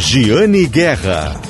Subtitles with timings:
[0.00, 1.40] Giane Guerra.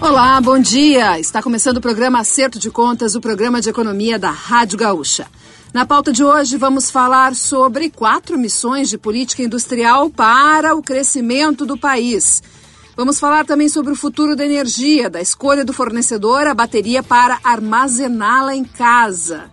[0.00, 1.20] Olá, bom dia.
[1.20, 5.28] Está começando o programa Acerto de Contas, o programa de economia da Rádio Gaúcha.
[5.72, 11.64] Na pauta de hoje, vamos falar sobre quatro missões de política industrial para o crescimento
[11.64, 12.42] do país.
[12.96, 17.38] Vamos falar também sobre o futuro da energia, da escolha do fornecedor, a bateria para
[17.44, 19.48] armazená-la em casa.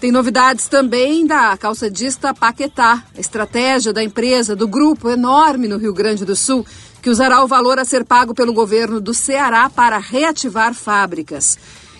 [0.00, 5.92] Tem novidades também da calçadista Paquetá, a estratégia da empresa, do grupo enorme no Rio
[5.92, 6.64] Grande do Sul,
[7.02, 11.58] que usará o valor a ser pago pelo governo do Ceará para reativar fábricas.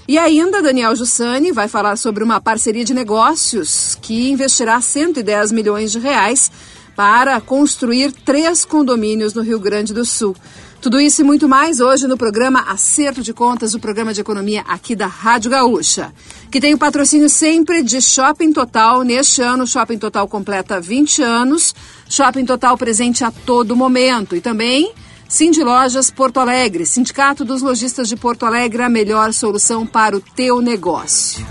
[0.09, 5.93] E ainda, Daniel Jussani vai falar sobre uma parceria de negócios que investirá 110 milhões
[5.93, 6.51] de reais
[6.97, 10.35] para construir três condomínios no Rio Grande do Sul.
[10.81, 14.63] Tudo isso e muito mais hoje no programa Acerto de Contas, o programa de economia
[14.67, 16.11] aqui da Rádio Gaúcha,
[16.51, 19.03] que tem o patrocínio sempre de Shopping Total.
[19.03, 21.75] Neste ano, Shopping Total completa 20 anos,
[22.09, 24.91] Shopping Total presente a todo momento e também
[25.29, 30.21] Cindy Lojas Porto Alegre, Sindicato dos Lojistas de Porto Alegre, a melhor solução para o
[30.21, 31.47] teu negócio.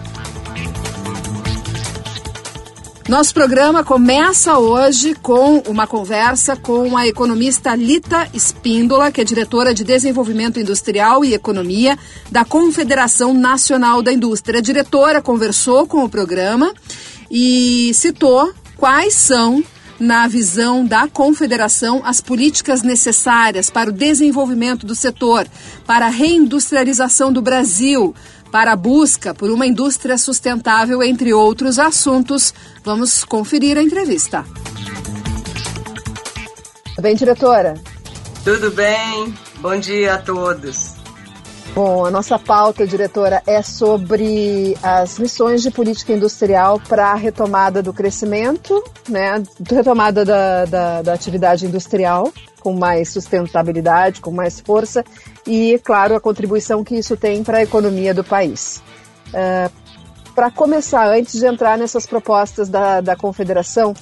[3.10, 9.74] Nosso programa começa hoje com uma conversa com a economista Lita Espíndola, que é diretora
[9.74, 11.98] de Desenvolvimento Industrial e Economia
[12.32, 14.60] da Confederação Nacional da Indústria.
[14.60, 16.72] A diretora conversou com o programa
[17.32, 19.64] e citou quais são
[20.00, 25.46] na visão da Confederação, as políticas necessárias para o desenvolvimento do setor,
[25.86, 28.16] para a reindustrialização do Brasil,
[28.52, 32.54] para a busca por uma indústria sustentável, entre outros assuntos.
[32.84, 34.46] Vamos conferir a entrevista.
[36.96, 37.76] Tudo bem, diretora?
[38.44, 39.34] Tudo bem.
[39.62, 40.99] Bom dia a todos.
[41.74, 47.82] Bom, a nossa pauta, diretora, é sobre as missões de política industrial para a retomada
[47.82, 55.06] do crescimento, né, retomada da, da, da atividade industrial com mais sustentabilidade, com mais força
[55.48, 58.84] e, claro, a contribuição que isso tem para a economia do país.
[59.30, 59.72] Uh,
[60.36, 63.94] para começar, antes de entrar nessas propostas da, da Confederação,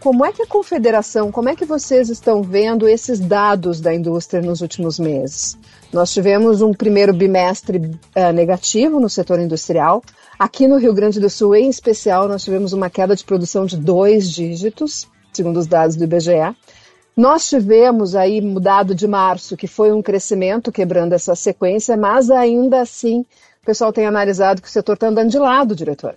[0.00, 4.42] como é que a Confederação, como é que vocês estão vendo esses dados da indústria
[4.42, 5.56] nos últimos meses?
[5.96, 10.02] Nós tivemos um primeiro bimestre uh, negativo no setor industrial.
[10.38, 13.78] Aqui no Rio Grande do Sul, em especial, nós tivemos uma queda de produção de
[13.78, 16.54] dois dígitos, segundo os dados do IBGE.
[17.16, 22.82] Nós tivemos aí mudado de março, que foi um crescimento quebrando essa sequência, mas ainda
[22.82, 23.20] assim
[23.62, 26.14] o pessoal tem analisado que o setor está andando de lado, diretor.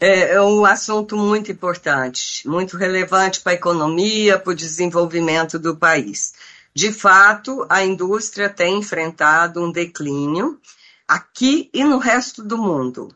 [0.00, 5.76] É, é um assunto muito importante, muito relevante para a economia, para o desenvolvimento do
[5.76, 6.32] país.
[6.74, 10.60] De fato, a indústria tem enfrentado um declínio
[11.06, 13.08] aqui e no resto do mundo.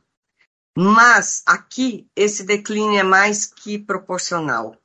[0.76, 4.76] Mas aqui esse declínio é mais que proporcional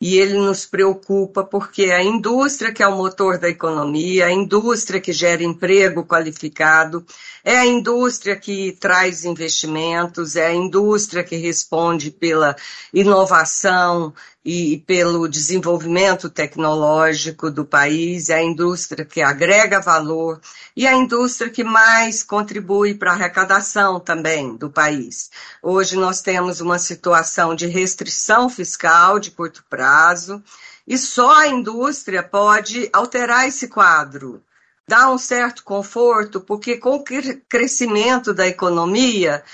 [0.00, 5.00] e ele nos preocupa porque a indústria que é o motor da economia, a indústria
[5.00, 7.04] que gera emprego qualificado,
[7.42, 12.54] é a indústria que traz investimentos, é a indústria que responde pela
[12.92, 14.14] inovação
[14.50, 20.40] e pelo desenvolvimento tecnológico do país, é a indústria que agrega valor
[20.74, 25.30] e a indústria que mais contribui para a arrecadação também do país.
[25.62, 30.42] Hoje nós temos uma situação de restrição fiscal de curto prazo
[30.86, 34.42] e só a indústria pode alterar esse quadro
[34.88, 37.04] dar um certo conforto, porque com o
[37.46, 39.44] crescimento da economia,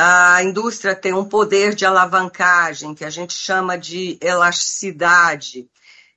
[0.00, 5.68] a indústria tem um poder de alavancagem, que a gente chama de elasticidade,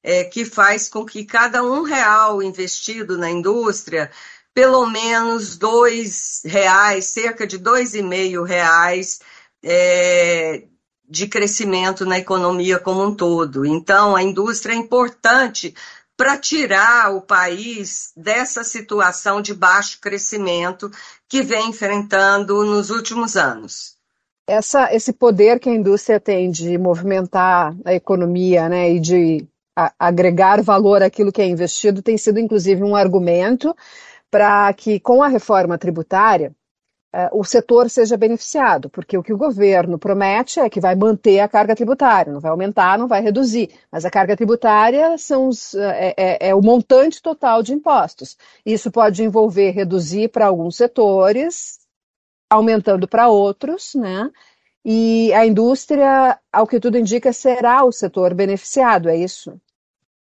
[0.03, 4.11] é, que faz com que cada um real investido na indústria,
[4.53, 9.19] pelo menos dois reais, cerca de dois e meio reais
[9.63, 10.61] é,
[11.09, 13.65] de crescimento na economia como um todo.
[13.65, 15.73] Então, a indústria é importante
[16.21, 20.91] para tirar o país dessa situação de baixo crescimento
[21.27, 23.95] que vem enfrentando nos últimos anos.
[24.47, 29.91] Essa, esse poder que a indústria tem de movimentar a economia né, e de a,
[29.97, 33.75] agregar valor àquilo que é investido tem sido, inclusive, um argumento
[34.29, 36.53] para que, com a reforma tributária,
[37.33, 41.47] o setor seja beneficiado, porque o que o governo promete é que vai manter a
[41.47, 46.13] carga tributária, não vai aumentar, não vai reduzir, mas a carga tributária são os, é,
[46.15, 48.37] é, é o montante total de impostos.
[48.65, 51.79] Isso pode envolver reduzir para alguns setores,
[52.49, 54.29] aumentando para outros, né?
[54.83, 59.59] E a indústria, ao que tudo indica, será o setor beneficiado, é isso?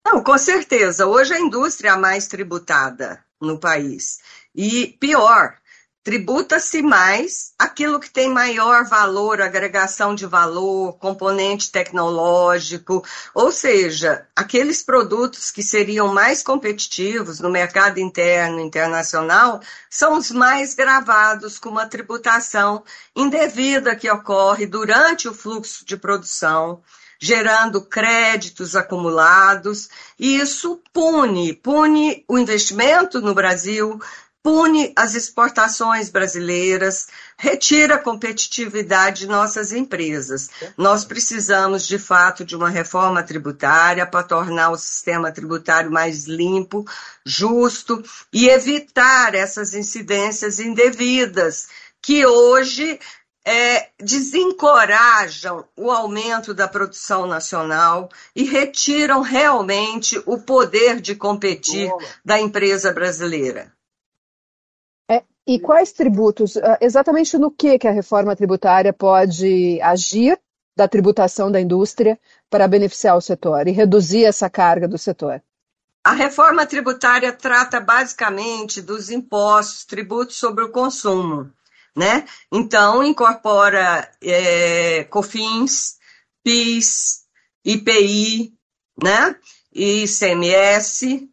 [0.06, 1.08] Não, com certeza.
[1.08, 4.20] Hoje a indústria é a mais tributada no país.
[4.54, 5.58] E pior,
[6.04, 13.04] tributa-se mais aquilo que tem maior valor, agregação de valor, componente tecnológico,
[13.34, 20.30] ou seja, aqueles produtos que seriam mais competitivos no mercado interno e internacional são os
[20.30, 22.84] mais gravados com uma tributação
[23.16, 26.84] indevida que ocorre durante o fluxo de produção
[27.24, 29.88] gerando créditos acumulados,
[30.20, 33.98] e isso pune, pune o investimento no Brasil,
[34.44, 37.08] pune as exportações brasileiras,
[37.38, 40.50] retira a competitividade de nossas empresas.
[40.78, 46.86] Nós precisamos, de fato, de uma reforma tributária para tornar o sistema tributário mais limpo,
[47.26, 48.04] justo
[48.34, 51.70] e evitar essas incidências indevidas
[52.02, 53.00] que hoje
[53.46, 61.90] é, desencorajam o aumento da produção nacional e retiram realmente o poder de competir
[62.26, 63.72] da empresa brasileira.
[65.46, 70.40] E quais tributos, ah, exatamente no que, que a reforma tributária pode agir
[70.76, 72.20] da tributação da indústria
[72.50, 75.44] para beneficiar o setor e reduzir essa carga do setor?
[76.04, 81.52] A reforma tributária trata basicamente dos impostos, tributos sobre o consumo,
[81.96, 82.26] né?
[82.52, 85.98] Então, incorpora é, COFINS,
[86.42, 87.26] PIS,
[87.66, 88.54] IPI,
[89.02, 89.36] né?
[89.74, 91.30] ICMS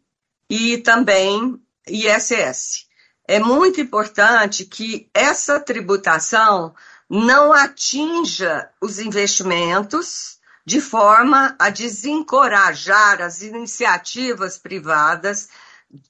[0.49, 2.90] e também ISS
[3.31, 6.75] é muito importante que essa tributação
[7.09, 15.47] não atinja os investimentos de forma a desencorajar as iniciativas privadas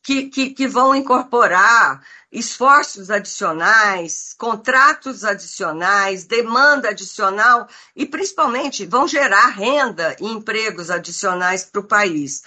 [0.02, 2.02] que, que, que, vão incorporar
[2.32, 11.82] esforços adicionais, contratos adicionais, demanda adicional e, principalmente, vão gerar renda e empregos adicionais para
[11.82, 12.42] o país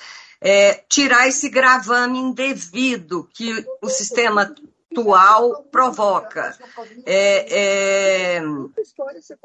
[0.45, 4.55] é, tirar esse gravame indevido que o sistema
[4.93, 6.55] atual provoca.
[7.07, 8.43] É, é,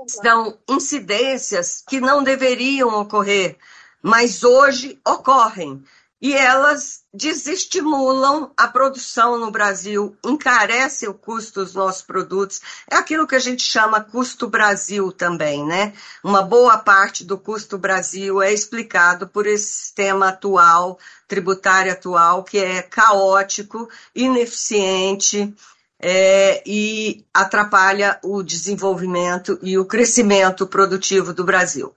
[0.08, 3.56] são incidências que não deveriam ocorrer,
[4.02, 5.82] mas hoje ocorrem
[6.22, 12.62] e elas desestimulam a produção no Brasil, encarecem o custo dos nossos produtos.
[12.90, 15.94] É aquilo que a gente chama custo Brasil também, né?
[16.24, 22.58] Uma boa parte do custo Brasil é explicado por esse sistema atual, tributário atual, que
[22.58, 25.54] é caótico, ineficiente,
[26.02, 31.94] é, e atrapalha o desenvolvimento e o crescimento produtivo do Brasil.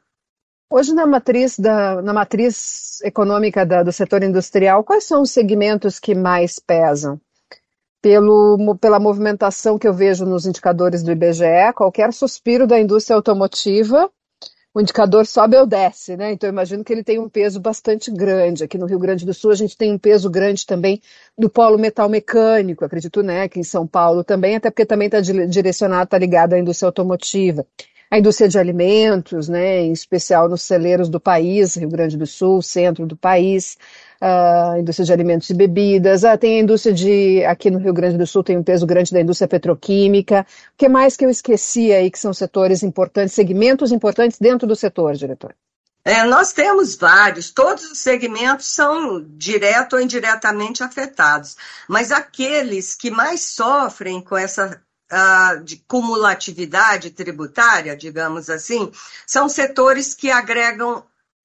[0.75, 6.01] Hoje, na matriz, da, na matriz econômica da, do setor industrial, quais são os segmentos
[6.01, 7.21] que mais pesam?
[8.01, 14.11] Pelo, pela movimentação que eu vejo nos indicadores do IBGE, qualquer suspiro da indústria automotiva,
[14.73, 16.33] o indicador sobe ou desce, né?
[16.33, 18.65] Então, eu imagino que ele tem um peso bastante grande.
[18.65, 21.03] Aqui no Rio Grande do Sul, a gente tem um peso grande também
[21.37, 23.47] do polo metal mecânico, acredito, né?
[23.47, 27.67] Que em São Paulo também, até porque também está direcionado, está ligado à indústria automotiva
[28.13, 32.61] a indústria de alimentos, né, em especial nos celeiros do país, Rio Grande do Sul,
[32.61, 33.79] centro do país,
[34.21, 38.19] a indústria de alimentos e bebidas, ah, tem a indústria de, aqui no Rio Grande
[38.19, 41.91] do Sul tem um peso grande da indústria petroquímica, o que mais que eu esqueci
[41.91, 45.55] aí que são setores importantes, segmentos importantes dentro do setor, diretor?
[46.05, 51.57] É, nós temos vários, todos os segmentos são direto ou indiretamente afetados,
[51.89, 54.83] mas aqueles que mais sofrem com essa
[55.13, 58.91] uh, de cumulatividade tributária, digamos assim,
[59.27, 61.05] são setores que agregam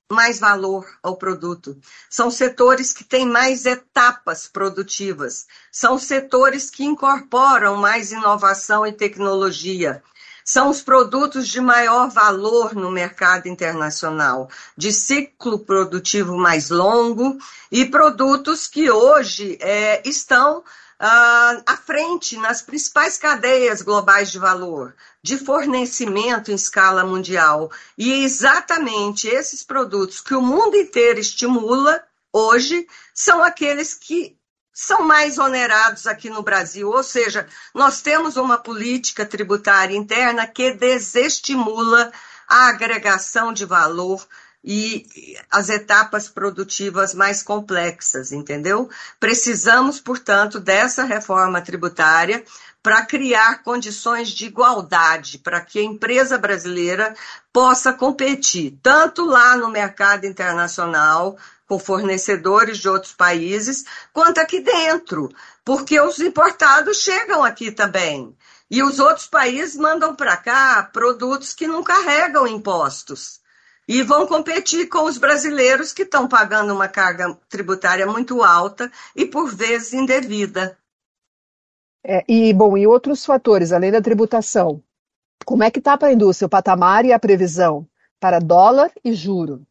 [0.10, 1.78] mais valor ao produto.
[2.10, 5.46] São setores que têm mais etapas produtivas.
[5.70, 10.02] São setores que incorporam mais inovação e tecnologia.
[10.46, 17.38] São os produtos de maior valor no mercado internacional, de ciclo produtivo mais longo
[17.70, 20.64] e produtos que hoje é, estão
[21.02, 27.72] uh, à frente nas principais cadeias globais de valor, de fornecimento em escala mundial.
[27.98, 34.38] E é exatamente esses produtos que o mundo inteiro estimula hoje são aqueles que
[34.74, 40.72] são mais onerados aqui no Brasil, ou seja, nós temos uma política tributária interna que
[40.72, 42.12] desestimula
[42.48, 44.24] a agregação de valor
[44.64, 48.90] e as etapas produtivas mais complexas, entendeu?
[49.20, 52.44] Precisamos, portanto, dessa reforma tributária
[52.82, 57.16] para criar condições de igualdade para que a empresa brasileira
[57.52, 61.38] possa competir tanto lá no mercado internacional
[61.68, 63.84] com fornecedores de outros países,
[64.14, 65.30] quanto aqui dentro,
[65.66, 68.36] porque os importados chegam aqui também.
[68.72, 73.42] E os outros países mandam para cá produtos que não carregam impostos
[73.88, 79.26] e vão competir com os brasileiros que estão pagando uma carga tributária muito alta e
[79.26, 80.78] por vezes indevida.
[82.04, 84.84] É, e, bom, e outros fatores, além da tributação,
[85.46, 87.88] como é que está para a indústria o patamar e a previsão
[88.20, 89.66] para dólar e juro?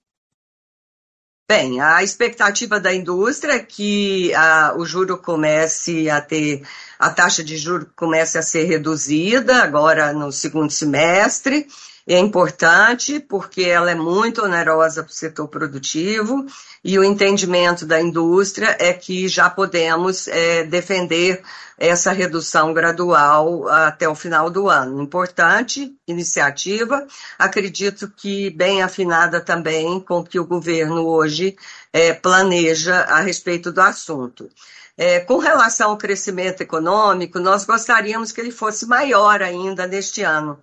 [1.49, 6.67] Bem, a expectativa da indústria é que a, o juro comece a ter,
[6.99, 11.69] a taxa de juro comece a ser reduzida agora no segundo semestre.
[12.09, 16.47] É importante porque ela é muito onerosa para o setor produtivo
[16.85, 21.43] e o entendimento da indústria é que já podemos é, defender
[21.77, 25.03] essa redução gradual até o final do ano.
[25.03, 27.05] Importante iniciativa,
[27.37, 31.57] acredito que bem afinada também com o que o governo hoje
[31.93, 34.49] é, planeja a respeito do assunto.
[34.97, 40.59] É, com relação ao crescimento econômico, nós gostaríamos que ele fosse maior ainda neste ano.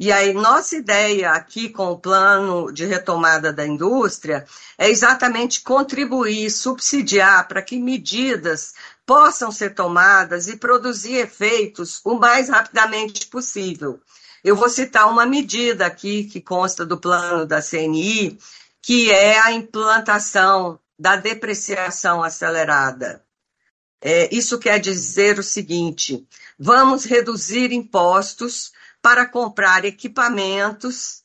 [0.00, 4.46] E aí, nossa ideia aqui com o plano de retomada da indústria
[4.78, 8.74] é exatamente contribuir, subsidiar para que medidas
[9.04, 14.00] possam ser tomadas e produzir efeitos o mais rapidamente possível.
[14.44, 18.38] Eu vou citar uma medida aqui que consta do plano da CNI,
[18.80, 23.24] que é a implantação da depreciação acelerada.
[24.00, 26.24] É, isso quer dizer o seguinte:
[26.56, 31.22] vamos reduzir impostos para comprar equipamentos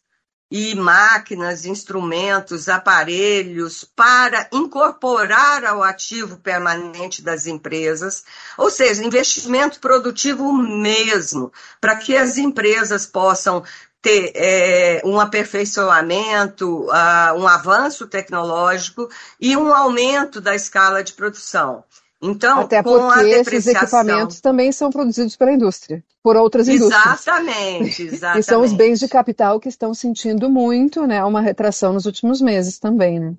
[0.55, 8.23] e máquinas, instrumentos, aparelhos para incorporar ao ativo permanente das empresas,
[8.55, 11.51] ou seja, investimento produtivo mesmo,
[11.81, 13.63] para que as empresas possam
[13.99, 21.83] ter é, um aperfeiçoamento, uh, um avanço tecnológico e um aumento da escala de produção.
[22.25, 27.05] Então, Até porque esses equipamentos também são produzidos pela indústria, por outras indústrias.
[27.05, 28.39] Exatamente, exatamente.
[28.39, 32.39] e são os bens de capital que estão sentindo muito, né, uma retração nos últimos
[32.39, 33.33] meses também, né?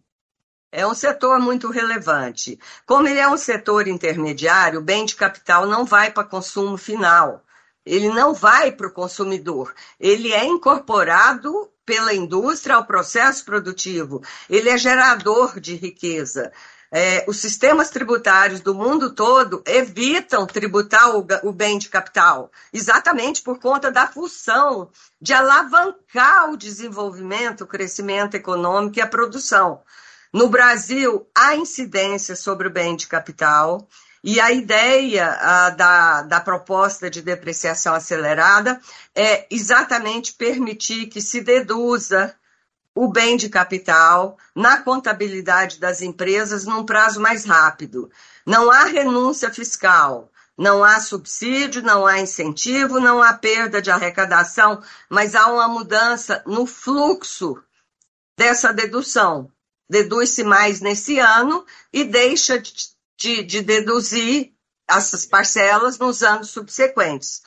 [0.70, 2.58] É um setor muito relevante.
[2.84, 7.42] Como ele é um setor intermediário, o bem de capital não vai para consumo final.
[7.86, 9.72] Ele não vai para o consumidor.
[9.98, 14.20] Ele é incorporado pela indústria ao processo produtivo.
[14.50, 16.52] Ele é gerador de riqueza
[16.96, 23.42] é, os sistemas tributários do mundo todo evitam tributar o, o bem de capital, exatamente
[23.42, 24.88] por conta da função
[25.20, 29.82] de alavancar o desenvolvimento, o crescimento econômico e a produção.
[30.32, 33.88] No Brasil, há incidência sobre o bem de capital,
[34.22, 38.80] e a ideia da, da proposta de depreciação acelerada
[39.14, 42.34] é exatamente permitir que se deduza
[42.94, 48.10] o bem de capital na contabilidade das empresas num prazo mais rápido.
[48.46, 54.80] Não há renúncia fiscal, não há subsídio, não há incentivo, não há perda de arrecadação,
[55.08, 57.60] mas há uma mudança no fluxo
[58.38, 59.50] dessa dedução.
[59.90, 62.72] Deduz-se mais nesse ano e deixa de,
[63.18, 64.52] de, de deduzir
[64.88, 67.42] essas parcelas nos anos subsequentes.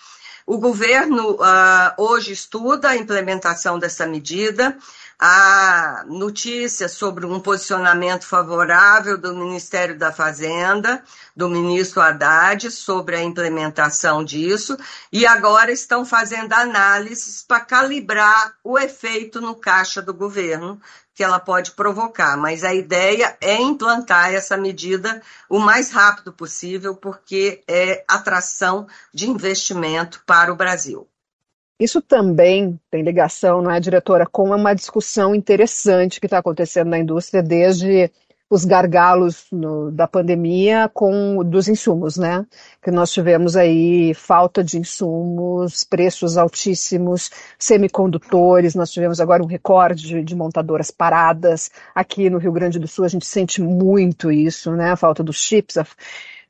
[0.45, 4.77] O governo uh, hoje estuda a implementação dessa medida
[5.19, 11.03] a notícia sobre um posicionamento favorável do Ministério da Fazenda,
[11.35, 14.77] do ministro Haddad, sobre a implementação disso,
[15.11, 20.79] e agora estão fazendo análises para calibrar o efeito no caixa do governo
[21.15, 22.37] que ela pode provocar.
[22.37, 25.19] Mas a ideia é implantar essa medida
[25.49, 31.07] o mais rápido possível, porque é atração de investimento para o Brasil.
[31.79, 36.97] Isso também tem ligação, não é, diretora, com uma discussão interessante que está acontecendo na
[36.97, 38.11] indústria desde
[38.49, 42.45] os gargalos no, da pandemia com dos insumos, né?
[42.81, 47.29] Que nós tivemos aí falta de insumos, preços altíssimos,
[47.59, 51.69] semicondutores, nós tivemos agora um recorde de, montadoras paradas.
[51.93, 54.91] Aqui no Rio Grande do Sul a gente sente muito isso, né?
[54.91, 55.85] A falta dos chips, a,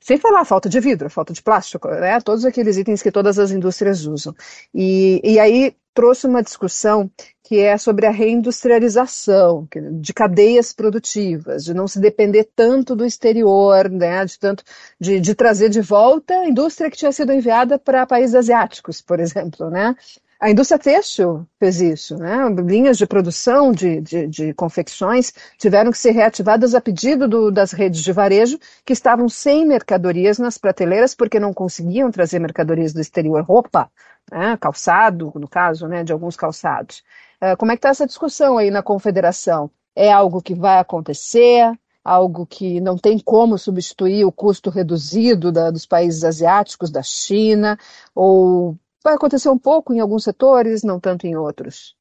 [0.07, 2.21] sem falar falta de vidro, falta de plástico, né?
[2.21, 4.33] todos aqueles itens que todas as indústrias usam.
[4.73, 7.11] E, e aí trouxe uma discussão
[7.43, 9.67] que é sobre a reindustrialização
[9.99, 14.63] de cadeias produtivas, de não se depender tanto do exterior, né, de tanto
[14.97, 19.19] de, de trazer de volta a indústria que tinha sido enviada para países asiáticos, por
[19.19, 19.93] exemplo, né?
[20.39, 22.48] A indústria têxtil fez isso, né?
[22.63, 27.72] Linhas de produção de, de, de confecções tiveram que ser reativadas a pedido do, das
[27.72, 33.01] redes de varejo que estavam sem mercadorias nas prateleiras porque não conseguiam trazer mercadorias do
[33.01, 33.89] exterior, roupa,
[34.32, 34.56] né?
[34.62, 36.03] calçado, no caso, né?
[36.03, 37.03] De alguns calçados.
[37.41, 39.72] Uh, como é que está essa discussão aí na confederação?
[39.96, 41.72] É algo que vai acontecer?
[42.03, 47.77] Algo que não tem como substituir o custo reduzido da, dos países asiáticos, da China,
[48.13, 51.96] ou Vai acontecer um pouco em alguns setores, não tanto em outros.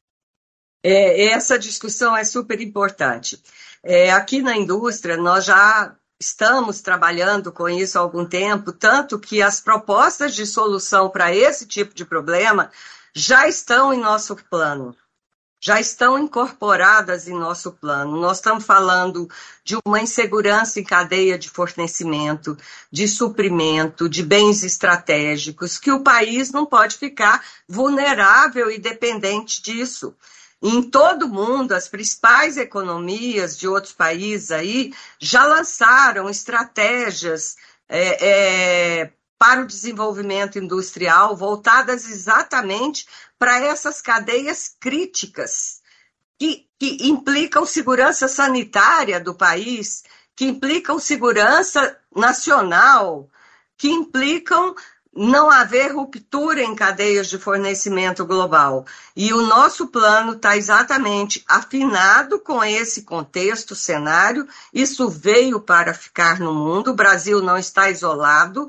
[0.83, 3.43] É, essa discussão é super importante.
[3.83, 9.43] É, aqui na indústria, nós já estamos trabalhando com isso há algum tempo, tanto que
[9.43, 12.71] as propostas de solução para esse tipo de problema
[13.15, 14.97] já estão em nosso plano
[15.61, 18.21] já estão incorporadas em nosso plano.
[18.21, 19.29] Nós estamos falando
[19.65, 22.57] de uma insegurança em cadeia de fornecimento,
[22.91, 30.15] de suprimento, de bens estratégicos, que o país não pode ficar vulnerável e dependente disso.
[30.63, 37.57] Em todo o mundo, as principais economias de outros países aí já lançaram estratégias
[37.89, 43.07] é, é, para o desenvolvimento industrial voltadas exatamente
[43.39, 45.83] para essas cadeias críticas
[46.39, 53.29] que, que implicam segurança sanitária do país, que implicam segurança nacional,
[53.77, 54.75] que implicam
[55.17, 58.85] não haver ruptura em cadeias de fornecimento global.
[59.17, 64.47] E o nosso plano está exatamente afinado com esse contexto, cenário.
[64.73, 66.91] Isso veio para ficar no mundo.
[66.91, 68.69] O Brasil não está isolado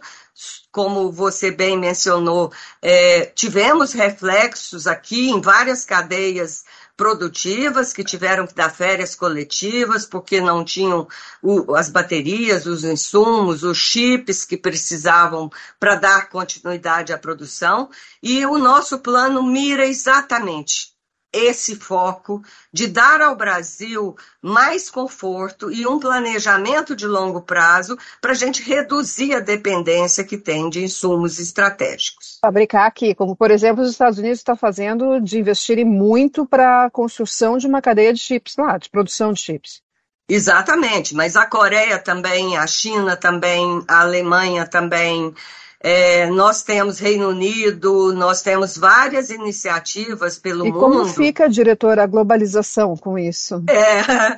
[0.72, 6.64] como você bem mencionou, é, tivemos reflexos aqui em várias cadeias
[6.98, 11.08] produtivas que tiveram que dar férias coletivas porque não tinham
[11.44, 15.50] o, as baterias, os insumos, os chips que precisavam
[15.80, 17.90] para dar continuidade à produção.
[18.22, 20.97] E o nosso plano mira exatamente
[21.32, 22.42] esse foco
[22.72, 28.64] de dar ao Brasil mais conforto e um planejamento de longo prazo para a gente
[28.64, 32.38] reduzir a dependência que tem de insumos estratégicos.
[32.42, 36.90] Fabricar aqui, como por exemplo os Estados Unidos está fazendo de investirem muito para a
[36.90, 39.82] construção de uma cadeia de chips lá, de produção de chips.
[40.30, 45.34] Exatamente, mas a Coreia também, a China também, a Alemanha também,
[45.80, 50.78] é, nós temos Reino Unido, nós temos várias iniciativas pelo e mundo.
[50.78, 53.64] E como fica, diretora, a globalização com isso?
[53.70, 54.38] É,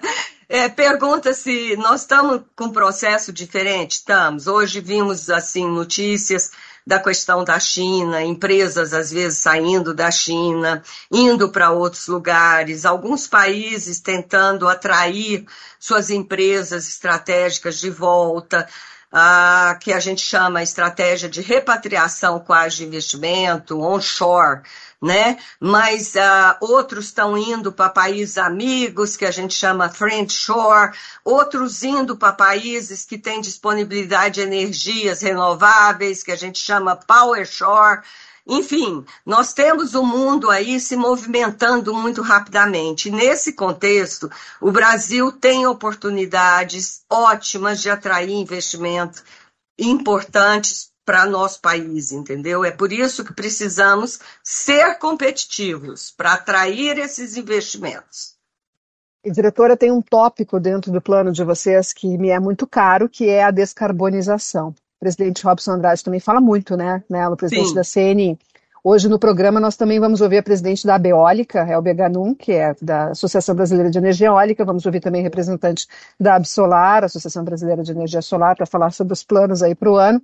[0.63, 3.93] é, pergunta se nós estamos com um processo diferente.
[3.93, 4.47] Estamos.
[4.47, 6.51] Hoje vimos assim notícias
[6.85, 10.81] da questão da China, empresas às vezes saindo da China,
[11.11, 15.45] indo para outros lugares, alguns países tentando atrair
[15.79, 18.67] suas empresas estratégicas de volta
[19.11, 24.61] ah, que a gente chama estratégia de repatriação quase de investimento, onshore,
[25.01, 25.37] né?
[25.59, 30.93] Mas ah, outros estão indo para países amigos, que a gente chama friend shore,
[31.23, 37.45] outros indo para países que têm disponibilidade de energias renováveis, que a gente chama power
[37.45, 38.01] shore.
[38.51, 43.11] Enfim, nós temos o mundo aí se movimentando muito rapidamente.
[43.11, 44.27] Nesse contexto,
[44.59, 49.23] o Brasil tem oportunidades ótimas de atrair investimentos
[49.77, 52.65] importantes para nosso país, entendeu?
[52.65, 58.33] É por isso que precisamos ser competitivos para atrair esses investimentos.
[59.23, 63.07] E, diretora, tem um tópico dentro do plano de vocês que me é muito caro,
[63.07, 67.75] que é a descarbonização presidente Robson Andrade também fala muito, né, Melo, presidente Sim.
[67.75, 68.37] da CNI.
[68.83, 72.73] Hoje no programa nós também vamos ouvir a presidente da Abeólica, Elbia Ganum, que é
[72.81, 75.85] da Associação Brasileira de Energia Eólica, vamos ouvir também representante
[76.19, 79.95] da Absolar, Associação Brasileira de Energia Solar, para falar sobre os planos aí para o
[79.95, 80.21] ano.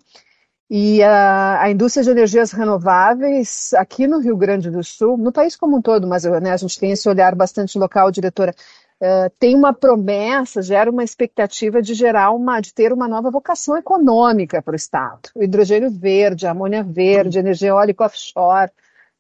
[0.70, 5.56] E a, a, indústria de energias renováveis aqui no Rio Grande do Sul, no país
[5.56, 8.56] como um todo, mas né, a gente tem esse olhar bastante local, diretora,
[9.02, 13.78] Uh, tem uma promessa, gera uma expectativa de gerar uma, de ter uma nova vocação
[13.78, 15.30] econômica para o Estado.
[15.36, 18.72] O hidrogênio verde, a amônia verde, energia eólica offshore,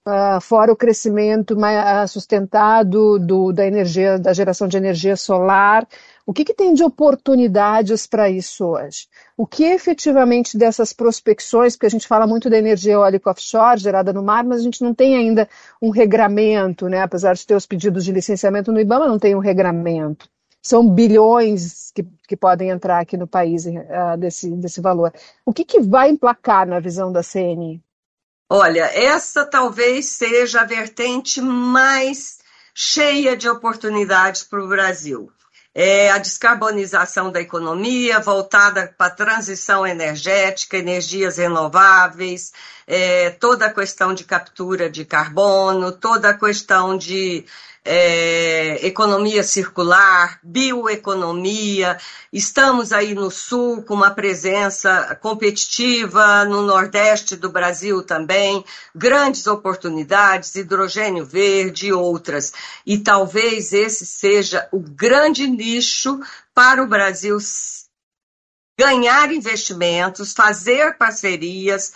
[0.05, 5.87] uh, fora o crescimento mais sustentado do, da energia, da geração de energia solar.
[6.25, 9.07] O que, que tem de oportunidades para isso hoje?
[9.37, 14.11] O que efetivamente dessas prospecções, porque a gente fala muito da energia eólica offshore gerada
[14.11, 15.47] no mar, mas a gente não tem ainda
[15.81, 17.01] um regramento, né?
[17.01, 20.27] apesar de ter os pedidos de licenciamento no IBAMA, não tem um regramento.
[20.63, 25.13] São bilhões que, que podem entrar aqui no país uh, desse, desse valor.
[25.45, 27.83] O que, que vai emplacar na visão da CNI?
[28.49, 32.37] Olha, essa talvez seja a vertente mais
[32.75, 35.31] cheia de oportunidades para o Brasil.
[35.73, 42.53] É a descarbonização da economia, voltada para a transição energética, energias renováveis,
[42.87, 47.45] é, toda a questão de captura de carbono, toda a questão de
[47.85, 51.99] é, economia circular, bioeconomia.
[52.33, 60.55] Estamos aí no Sul com uma presença competitiva, no Nordeste do Brasil também, grandes oportunidades,
[60.55, 62.51] hidrogênio verde e outras.
[62.83, 66.19] E talvez esse seja o grande nicho
[66.55, 67.37] para o Brasil
[68.77, 71.93] ganhar investimentos, fazer parcerias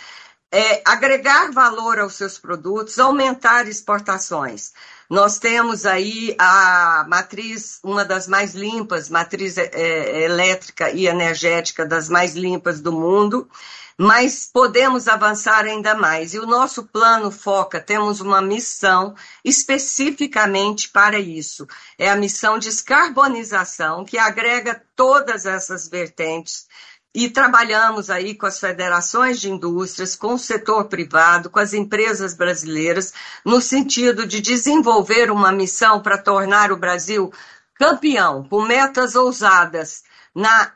[0.52, 4.74] é, agregar valor aos seus produtos, aumentar exportações.
[5.10, 11.86] Nós temos aí a matriz, uma das mais limpas, matriz é, é elétrica e energética
[11.86, 13.50] das mais limpas do mundo,
[13.98, 16.34] mas podemos avançar ainda mais.
[16.34, 21.68] E o nosso plano foca, temos uma missão especificamente para isso.
[21.98, 26.68] É a missão descarbonização, que agrega todas essas vertentes
[27.14, 32.36] e trabalhamos aí com as federações de indústrias, com o setor privado, com as empresas
[32.36, 37.32] brasileiras, no sentido de desenvolver uma missão para tornar o Brasil
[37.74, 40.04] campeão, com metas ousadas
[40.36, 40.72] na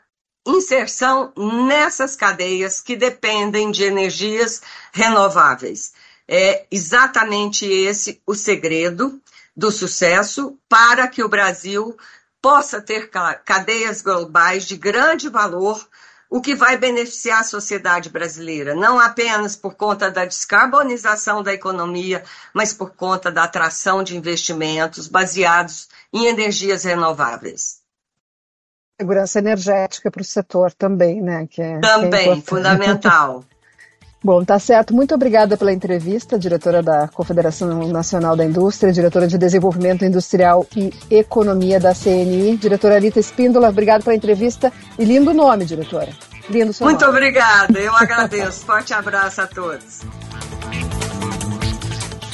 [0.46, 4.60] inserção nessas cadeias que dependem de energias
[4.92, 5.94] renováveis.
[6.26, 9.20] É exatamente esse o segredo
[9.56, 11.96] do sucesso para que o Brasil
[12.42, 13.08] possa ter
[13.44, 15.86] cadeias globais de grande valor
[16.30, 22.24] o que vai beneficiar a sociedade brasileira, não apenas por conta da descarbonização da economia,
[22.52, 27.82] mas por conta da atração de investimentos baseados em energias renováveis.
[29.00, 31.46] Segurança energética para o setor também, né?
[31.48, 33.44] Que é, também, que é fundamental.
[34.24, 34.94] Bom, tá certo.
[34.94, 40.90] Muito obrigada pela entrevista, diretora da Confederação Nacional da Indústria, diretora de Desenvolvimento Industrial e
[41.10, 43.68] Economia da CNI, diretora Rita Espíndola.
[43.68, 46.08] Obrigada pela entrevista e lindo nome, diretora.
[46.48, 47.18] Lindo seu Muito nome.
[47.18, 48.64] obrigada, eu agradeço.
[48.64, 50.00] Forte abraço a todos.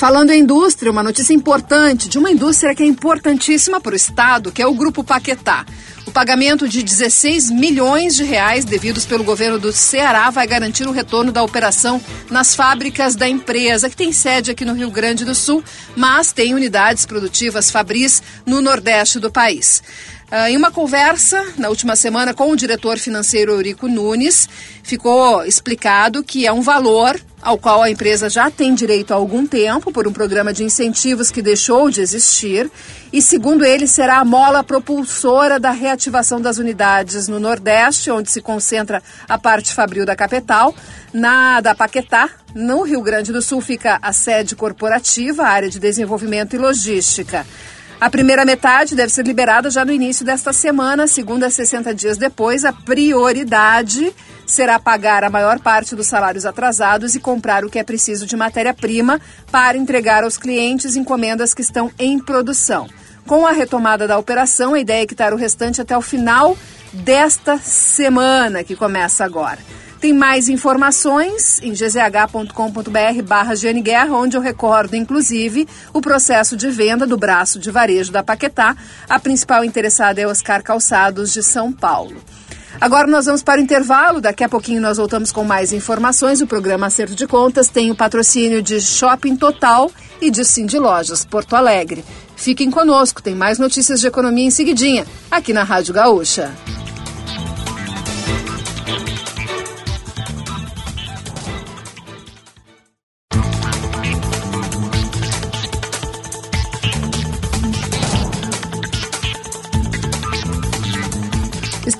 [0.00, 4.50] Falando em indústria, uma notícia importante de uma indústria que é importantíssima para o Estado,
[4.50, 5.66] que é o Grupo Paquetá.
[6.06, 10.90] O pagamento de 16 milhões de reais devidos pelo governo do Ceará vai garantir o
[10.90, 15.34] retorno da operação nas fábricas da empresa, que tem sede aqui no Rio Grande do
[15.34, 15.62] Sul,
[15.94, 19.82] mas tem unidades produtivas Fabris no Nordeste do país.
[20.30, 24.48] Uh, em uma conversa na última semana com o diretor financeiro Eurico Nunes,
[24.80, 29.44] ficou explicado que é um valor ao qual a empresa já tem direito há algum
[29.44, 32.70] tempo por um programa de incentivos que deixou de existir
[33.12, 38.40] e, segundo ele, será a mola propulsora da reativação das unidades no Nordeste, onde se
[38.40, 40.72] concentra a parte fabril da capital.
[41.12, 45.80] Na da Paquetá, no Rio Grande do Sul, fica a sede corporativa, a área de
[45.80, 47.44] desenvolvimento e logística.
[48.00, 52.16] A primeira metade deve ser liberada já no início desta semana, segundo a 60 dias
[52.16, 52.64] depois.
[52.64, 54.10] A prioridade
[54.46, 58.34] será pagar a maior parte dos salários atrasados e comprar o que é preciso de
[58.36, 59.20] matéria-prima
[59.52, 62.88] para entregar aos clientes encomendas que estão em produção.
[63.26, 66.56] Com a retomada da operação, a ideia é quitar o restante até o final
[66.94, 69.58] desta semana, que começa agora.
[70.00, 77.06] Tem mais informações em gzh.com.br barra Guerra, onde eu recordo, inclusive, o processo de venda
[77.06, 78.74] do braço de varejo da Paquetá.
[79.06, 82.16] A principal interessada é Oscar Calçados, de São Paulo.
[82.80, 86.40] Agora nós vamos para o intervalo, daqui a pouquinho nós voltamos com mais informações.
[86.40, 91.26] O programa Acerto de Contas tem o patrocínio de Shopping Total e de Cindy Lojas
[91.26, 92.02] Porto Alegre.
[92.36, 96.50] Fiquem conosco, tem mais notícias de economia em seguidinha, aqui na Rádio Gaúcha.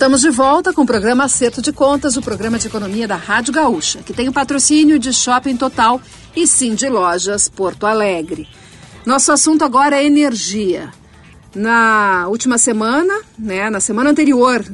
[0.01, 3.53] Estamos de volta com o programa Acerto de Contas, o programa de economia da Rádio
[3.53, 6.01] Gaúcha, que tem o patrocínio de Shopping Total
[6.35, 8.49] e Sim de Lojas Porto Alegre.
[9.05, 10.91] Nosso assunto agora é energia.
[11.55, 14.65] Na última semana, né, na semana anterior,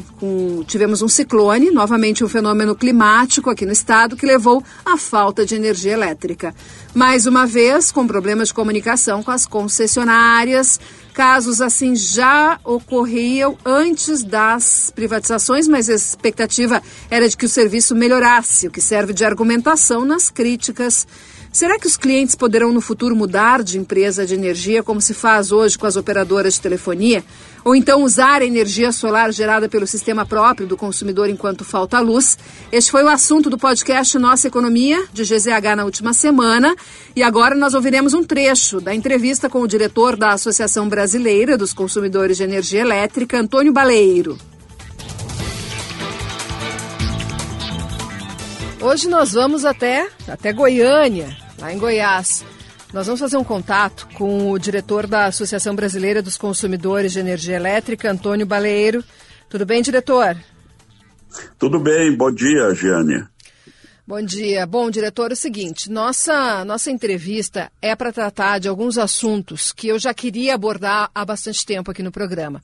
[0.67, 5.55] tivemos um ciclone, novamente um fenômeno climático aqui no estado que levou à falta de
[5.55, 6.55] energia elétrica.
[6.95, 10.79] Mais uma vez, com problemas de comunicação com as concessionárias,
[11.17, 17.95] Casos assim já ocorriam antes das privatizações, mas a expectativa era de que o serviço
[17.95, 21.07] melhorasse, o que serve de argumentação nas críticas.
[21.57, 25.51] Será que os clientes poderão no futuro mudar de empresa de energia, como se faz
[25.51, 27.25] hoje com as operadoras de telefonia?
[27.65, 32.39] ou então usar a energia solar gerada pelo sistema próprio do consumidor enquanto falta luz.
[32.71, 36.77] Este foi o assunto do podcast Nossa Economia, de GZH, na última semana.
[37.17, 41.73] E agora nós ouviremos um trecho da entrevista com o diretor da Associação Brasileira dos
[41.73, 44.39] Consumidores de Energia Elétrica, Antônio Baleiro.
[48.81, 52.45] Hoje nós vamos até, até Goiânia, lá em Goiás.
[52.93, 57.57] Nós vamos fazer um contato com o diretor da Associação Brasileira dos Consumidores de Energia
[57.57, 59.05] Elétrica, Antônio Baleiro.
[59.49, 60.37] Tudo bem, diretor?
[61.59, 63.27] Tudo bem, bom dia, Giane.
[64.07, 64.65] Bom dia.
[64.67, 69.89] Bom, diretor, é o seguinte, nossa, nossa entrevista é para tratar de alguns assuntos que
[69.89, 72.63] eu já queria abordar há bastante tempo aqui no programa.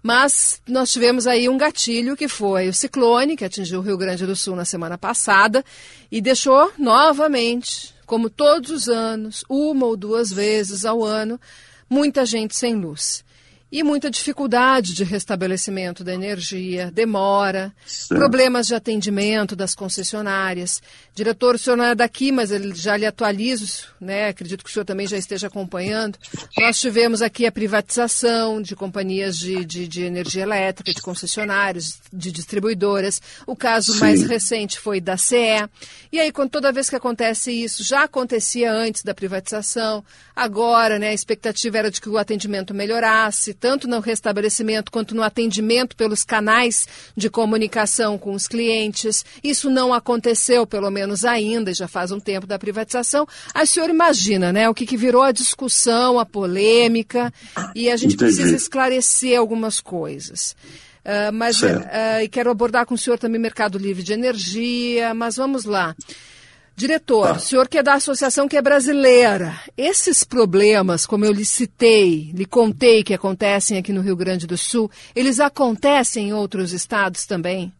[0.00, 4.24] Mas nós tivemos aí um gatilho que foi o ciclone, que atingiu o Rio Grande
[4.24, 5.64] do Sul na semana passada
[6.12, 11.38] e deixou novamente, como todos os anos, uma ou duas vezes ao ano,
[11.90, 13.25] muita gente sem luz
[13.70, 18.14] e muita dificuldade de restabelecimento da energia, demora, Sim.
[18.14, 20.80] problemas de atendimento das concessionárias.
[21.12, 24.28] Diretor, o senhor não é daqui, mas ele já lhe atualizo, né?
[24.28, 26.16] Acredito que o senhor também já esteja acompanhando.
[26.56, 32.30] Nós tivemos aqui a privatização de companhias de, de, de energia elétrica, de concessionários, de
[32.30, 33.20] distribuidoras.
[33.46, 34.00] O caso Sim.
[34.00, 35.68] mais recente foi da CE.
[36.12, 40.04] E aí, quando toda vez que acontece isso, já acontecia antes da privatização,
[40.36, 45.22] agora, né, a expectativa era de que o atendimento melhorasse tanto no restabelecimento quanto no
[45.22, 49.24] atendimento pelos canais de comunicação com os clientes.
[49.42, 53.26] Isso não aconteceu, pelo menos ainda, já faz um tempo da privatização.
[53.54, 57.32] Aí o senhor imagina, né, o que, que virou a discussão, a polêmica,
[57.74, 58.34] e a gente Entendi.
[58.34, 60.54] precisa esclarecer algumas coisas.
[61.04, 61.66] Uh, mas uh,
[62.32, 65.94] quero abordar com o senhor também mercado livre de energia, mas vamos lá.
[66.76, 67.32] Diretor, tá.
[67.36, 72.30] o senhor que é da associação que é brasileira, esses problemas, como eu lhe citei,
[72.34, 77.24] lhe contei que acontecem aqui no Rio Grande do Sul, eles acontecem em outros estados
[77.24, 77.72] também?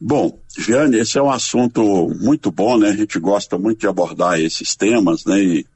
[0.00, 2.88] Bom, Jane, esse é um assunto muito bom, né?
[2.88, 5.40] A gente gosta muito de abordar esses temas, né?
[5.40, 5.66] E,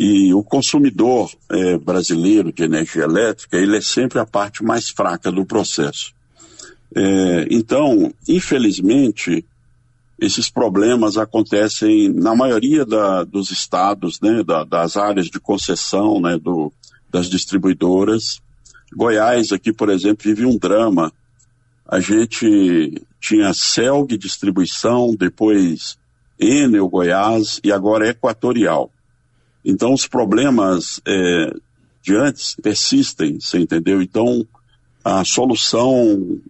[0.00, 5.30] e o consumidor é, brasileiro de energia elétrica, ele é sempre a parte mais fraca
[5.30, 6.12] do processo.
[6.94, 9.44] É, então, infelizmente,
[10.18, 16.38] esses problemas acontecem na maioria da, dos estados, né, da, das áreas de concessão, né,
[16.38, 16.72] do,
[17.10, 18.40] das distribuidoras.
[18.94, 21.12] Goiás aqui, por exemplo, vive um drama.
[21.86, 25.98] A gente tinha Celg Distribuição, depois
[26.38, 28.90] Enel Goiás e agora Equatorial.
[29.64, 31.52] Então os problemas é,
[32.02, 34.00] de antes persistem, você entendeu?
[34.00, 34.46] Então
[35.04, 36.40] a solução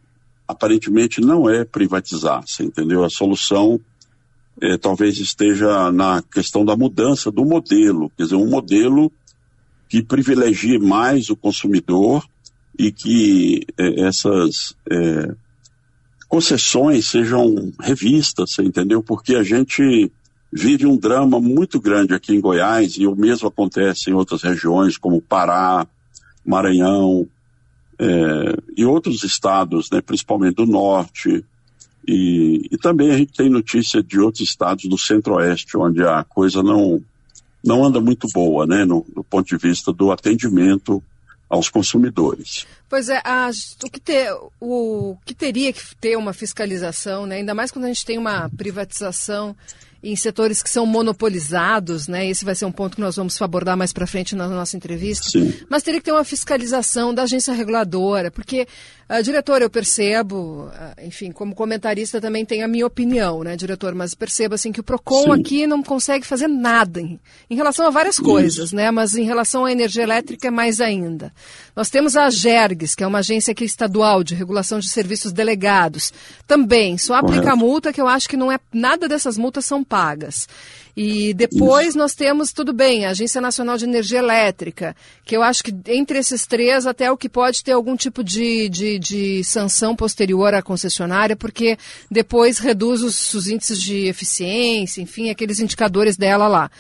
[0.47, 3.05] aparentemente não é privatizar, você entendeu?
[3.05, 3.81] A solução
[4.61, 9.13] é, talvez esteja na questão da mudança do modelo, quer dizer, um modelo
[9.89, 12.25] que privilegie mais o consumidor
[12.79, 15.35] e que é, essas é,
[16.29, 19.03] concessões sejam revistas, você entendeu?
[19.03, 20.11] Porque a gente
[20.53, 24.97] vive um drama muito grande aqui em Goiás e o mesmo acontece em outras regiões
[24.97, 25.87] como Pará,
[26.45, 27.29] Maranhão,
[27.99, 31.45] é, e outros estados, né, principalmente do norte,
[32.07, 36.63] e, e, também a gente tem notícia de outros estados do centro-oeste, onde a coisa
[36.63, 37.03] não,
[37.65, 41.03] não anda muito boa, né, no, do ponto de vista do atendimento
[41.49, 42.67] aos consumidores.
[42.89, 43.21] Pois é,
[43.85, 47.89] o, que ter, o que teria que ter uma fiscalização, né, ainda mais quando a
[47.89, 49.57] gente tem uma privatização
[50.07, 52.29] em setores que são monopolizados, né?
[52.29, 55.29] Esse vai ser um ponto que nós vamos abordar mais para frente na nossa entrevista.
[55.29, 55.53] Sim.
[55.69, 58.69] Mas teria que ter uma fiscalização da agência reguladora, porque,
[59.09, 63.95] uh, diretor, eu percebo, uh, enfim, como comentarista também tenho a minha opinião, né, diretor?
[63.95, 65.41] Mas percebo assim que o Procon Sim.
[65.41, 68.91] aqui não consegue fazer nada em, em relação a várias coisas, né?
[68.91, 71.33] Mas em relação à energia elétrica mais ainda.
[71.75, 76.13] Nós temos a GERGS, que é uma agência aqui estadual de regulação de serviços delegados.
[76.47, 77.59] Também só aplica Correto.
[77.59, 80.49] multa, que eu acho que não é nada dessas multas são pagas.
[80.97, 81.99] E depois Isso.
[81.99, 86.19] nós temos, tudo bem, a Agência Nacional de Energia Elétrica, que eu acho que entre
[86.19, 90.63] esses três até o que pode ter algum tipo de, de, de sanção posterior à
[90.63, 91.77] concessionária, porque
[92.11, 96.71] depois reduz os, os índices de eficiência, enfim, aqueles indicadores dela lá.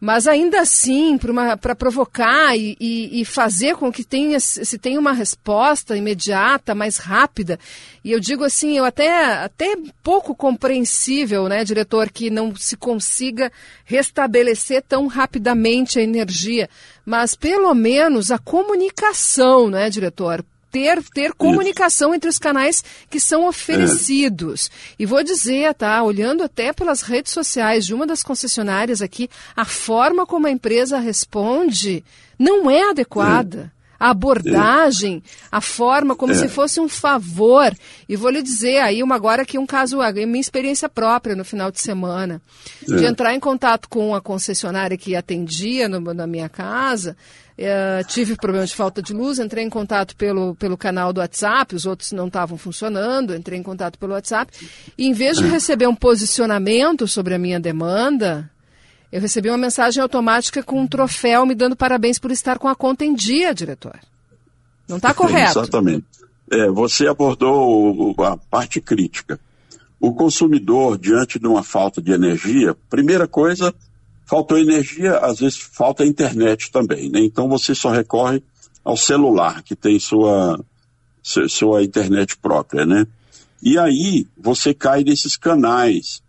[0.00, 1.18] Mas ainda assim,
[1.60, 6.96] para provocar e, e, e, fazer com que tenha, se tenha uma resposta imediata, mais
[6.96, 7.58] rápida,
[8.02, 13.52] e eu digo assim, eu até, até pouco compreensível, né, diretor, que não se consiga
[13.84, 16.70] restabelecer tão rapidamente a energia,
[17.04, 20.42] mas pelo menos a comunicação, né, diretor?
[20.70, 24.70] Ter, ter comunicação entre os canais que são oferecidos.
[24.72, 24.94] É.
[25.00, 26.02] E vou dizer, tá?
[26.02, 30.98] Olhando até pelas redes sociais de uma das concessionárias aqui, a forma como a empresa
[30.98, 32.04] responde
[32.38, 33.72] não é adequada.
[33.76, 33.80] É.
[34.00, 36.34] A abordagem, a forma como é.
[36.34, 37.70] se fosse um favor.
[38.08, 41.70] E vou lhe dizer aí uma agora que um caso, minha experiência própria no final
[41.70, 42.40] de semana,
[42.88, 43.08] de é.
[43.08, 47.14] entrar em contato com a concessionária que atendia no, na minha casa,
[47.60, 51.74] Uh, tive problema de falta de luz, entrei em contato pelo, pelo canal do WhatsApp,
[51.74, 54.50] os outros não estavam funcionando, entrei em contato pelo WhatsApp,
[54.96, 58.50] e em vez de receber um posicionamento sobre a minha demanda,
[59.12, 62.74] eu recebi uma mensagem automática com um troféu me dando parabéns por estar com a
[62.74, 63.98] conta em dia, diretor.
[64.88, 65.58] Não está correto.
[65.58, 66.06] Exatamente.
[66.50, 69.38] É, você abordou a parte crítica.
[70.00, 73.74] O consumidor, diante de uma falta de energia, primeira coisa,
[74.30, 77.18] faltou energia, às vezes falta internet também, né?
[77.18, 78.40] Então você só recorre
[78.84, 80.64] ao celular, que tem sua,
[81.48, 83.08] sua internet própria, né?
[83.60, 86.22] E aí você cai nesses canais.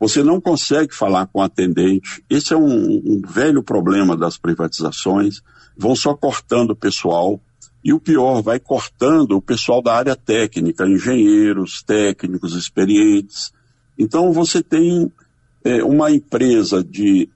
[0.00, 2.24] Você não consegue falar com o atendente.
[2.28, 5.40] Esse é um, um velho problema das privatizações.
[5.78, 7.40] Vão só cortando o pessoal.
[7.84, 13.52] E o pior, vai cortando o pessoal da área técnica, engenheiros, técnicos, experientes.
[13.96, 15.12] Então você tem
[15.62, 17.28] é, uma empresa de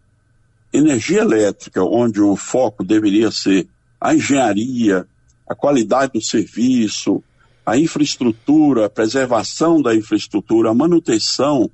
[0.73, 3.69] energia elétrica, onde o foco deveria ser
[4.01, 5.07] a engenharia,
[5.49, 7.23] a qualidade do serviço,
[7.65, 11.71] a infraestrutura, a preservação da infraestrutura, a manutenção,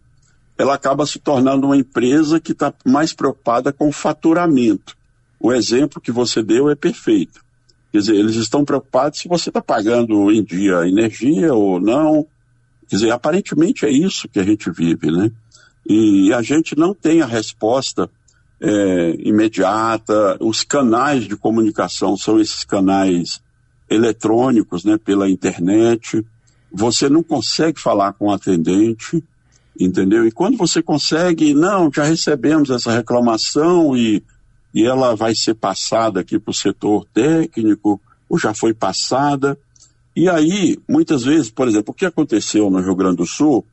[0.57, 4.97] ela acaba se tornando uma empresa que está mais preocupada com o faturamento.
[5.41, 7.45] O exemplo que você deu é perfeito.
[7.93, 12.27] Quer dizer, eles estão preocupados se você está pagando em dia energia ou não.
[12.89, 15.31] Quer dizer, aparentemente é isso que a gente vive, né?
[15.87, 18.11] E a gente não tem a resposta
[18.61, 20.37] é, imediata.
[20.41, 23.41] Os canais de comunicação são esses canais
[23.89, 26.25] eletrônicos, né, pela internet.
[26.73, 29.23] Você não consegue falar com o atendente,
[29.79, 30.27] entendeu?
[30.27, 34.23] E quando você consegue, não, já recebemos essa reclamação e,
[34.75, 39.59] e ela vai ser passada aqui para o setor técnico, ou já foi passada.
[40.17, 43.65] E aí, muitas vezes, por exemplo, o que aconteceu no Rio Grande do Sul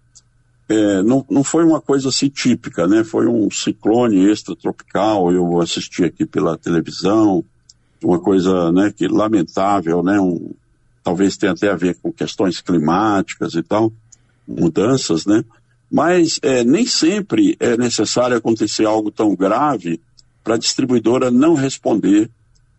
[0.72, 3.04] é, não, não foi uma coisa assim típica, né?
[3.04, 7.44] Foi um ciclone extratropical, eu assisti aqui pela televisão,
[8.02, 10.20] uma coisa né, que lamentável, né?
[10.20, 10.52] Um,
[11.04, 13.92] talvez tenha até a ver com questões climáticas e tal,
[14.48, 15.44] mudanças, né?
[15.92, 20.00] Mas é, nem sempre é necessário acontecer algo tão grave
[20.42, 22.30] para a distribuidora não responder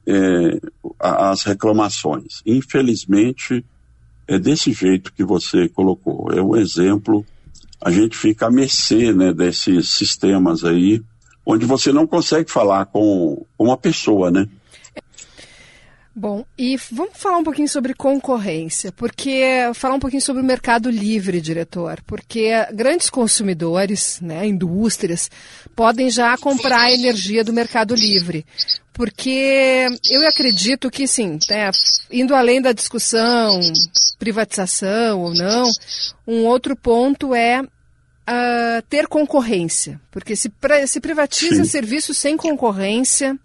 [0.06, 0.60] é,
[0.98, 2.40] às reclamações.
[2.46, 3.62] Infelizmente,
[4.26, 6.32] é desse jeito que você colocou.
[6.32, 7.24] É um exemplo
[7.84, 11.02] a gente fica à mercê né, desses sistemas aí,
[11.44, 14.48] onde você não consegue falar com uma pessoa, né?
[16.14, 20.90] Bom, e vamos falar um pouquinho sobre concorrência, porque falar um pouquinho sobre o mercado
[20.90, 25.30] livre, diretor, porque grandes consumidores, né, indústrias,
[25.74, 28.44] podem já comprar energia do mercado livre,
[28.92, 31.70] porque eu acredito que sim, né,
[32.10, 33.58] indo além da discussão
[34.18, 35.70] privatização ou não,
[36.26, 40.52] um outro ponto é uh, ter concorrência, porque se,
[40.86, 43.38] se privatiza serviços sem concorrência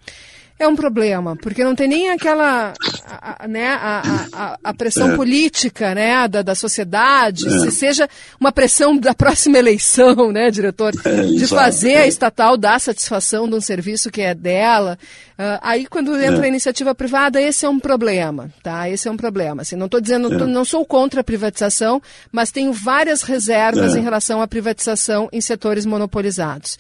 [0.59, 2.73] é um problema, porque não tem nem aquela
[3.05, 5.15] a, a, né, a, a pressão é.
[5.15, 7.59] política né, da, da sociedade, é.
[7.59, 12.07] se seja uma pressão da próxima eleição, né, diretor, é, de fazer a é.
[12.07, 14.97] estatal dar satisfação de um serviço que é dela.
[15.37, 16.45] Uh, aí quando entra é.
[16.45, 18.89] a iniciativa privada, esse é um problema, tá?
[18.89, 19.61] Esse é um problema.
[19.61, 20.47] Assim, não estou dizendo, é.
[20.47, 25.85] não sou contra a privatização, mas tenho várias reservas em relação à privatização em setores
[25.85, 26.77] monopolizados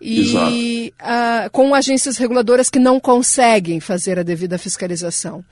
[0.00, 5.44] e uh, com agências reguladoras que não conseguem fazer a devida fiscalização.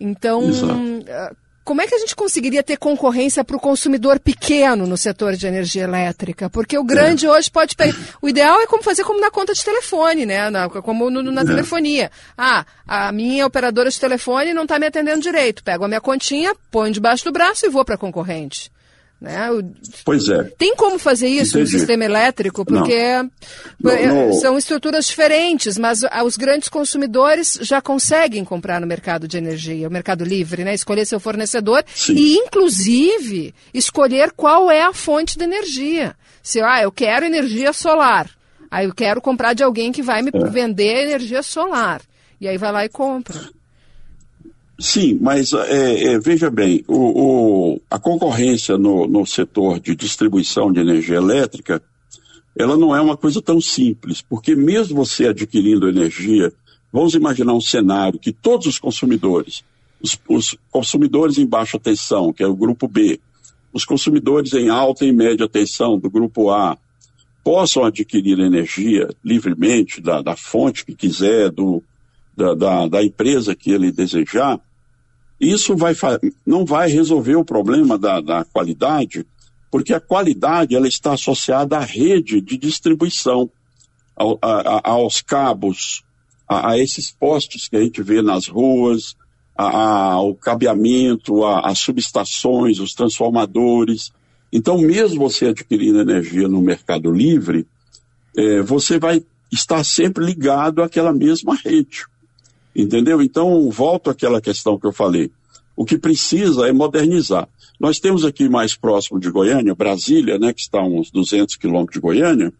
[0.00, 4.96] Então, uh, como é que a gente conseguiria ter concorrência para o consumidor pequeno no
[4.96, 6.50] setor de energia elétrica?
[6.50, 7.30] Porque o grande é.
[7.30, 7.94] hoje pode pegar.
[8.20, 10.50] O ideal é como fazer como na conta de telefone, né?
[10.50, 11.44] Na, como no, na é.
[11.44, 12.10] telefonia.
[12.36, 15.62] Ah, a minha operadora de telefone não está me atendendo direito.
[15.62, 18.72] Pego a minha continha, ponho debaixo do braço e vou para a concorrente.
[19.22, 19.48] Né?
[20.04, 20.42] Pois é.
[20.58, 21.72] Tem como fazer isso Entendi.
[21.72, 22.64] no sistema elétrico?
[22.64, 23.30] Porque não.
[23.80, 29.86] Não, são estruturas diferentes, mas os grandes consumidores já conseguem comprar no mercado de energia,
[29.86, 30.74] o mercado livre, né?
[30.74, 32.14] escolher seu fornecedor Sim.
[32.14, 36.16] e, inclusive, escolher qual é a fonte de energia.
[36.42, 38.28] Se ah, eu quero energia solar,
[38.68, 40.48] aí eu quero comprar de alguém que vai me é.
[40.48, 42.02] vender energia solar.
[42.40, 43.38] E aí vai lá e compra.
[44.82, 46.96] Sim, mas é, é, veja bem, o,
[47.74, 51.80] o, a concorrência no, no setor de distribuição de energia elétrica,
[52.58, 56.52] ela não é uma coisa tão simples, porque mesmo você adquirindo energia,
[56.92, 59.62] vamos imaginar um cenário que todos os consumidores,
[60.02, 63.20] os, os consumidores em baixa tensão, que é o grupo B,
[63.72, 66.76] os consumidores em alta e média tensão, do grupo A,
[67.44, 71.80] possam adquirir energia livremente da, da fonte que quiser, do,
[72.36, 74.60] da, da, da empresa que ele desejar,
[75.42, 75.92] isso vai,
[76.46, 79.26] não vai resolver o problema da, da qualidade,
[79.72, 83.50] porque a qualidade ela está associada à rede de distribuição,
[84.14, 86.04] ao, a, aos cabos,
[86.48, 89.16] a, a, esses postes que a gente vê nas ruas,
[89.56, 94.12] ao cabeamento, às subestações, os transformadores.
[94.52, 97.66] Então, mesmo você adquirindo energia no mercado livre,
[98.36, 102.06] é, você vai estar sempre ligado àquela mesma rede.
[102.74, 103.20] Entendeu?
[103.20, 105.30] Então, volto àquela questão que eu falei.
[105.76, 107.48] O que precisa é modernizar.
[107.80, 111.94] Nós temos aqui mais próximo de Goiânia, Brasília, né, que está a uns 200 quilômetros
[111.94, 112.52] de Goiânia,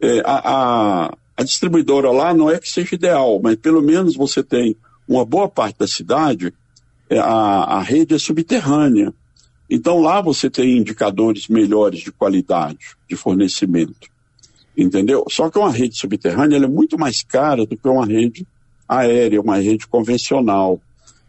[0.00, 4.42] é, a, a, a distribuidora lá não é que seja ideal, mas pelo menos você
[4.42, 4.76] tem
[5.06, 6.52] uma boa parte da cidade,
[7.08, 9.14] é, a, a rede é subterrânea.
[9.70, 14.10] Então lá você tem indicadores melhores de qualidade de fornecimento.
[14.76, 15.24] Entendeu?
[15.28, 18.46] Só que uma rede subterrânea é muito mais cara do que uma rede
[18.98, 20.80] aérea, uma rede convencional.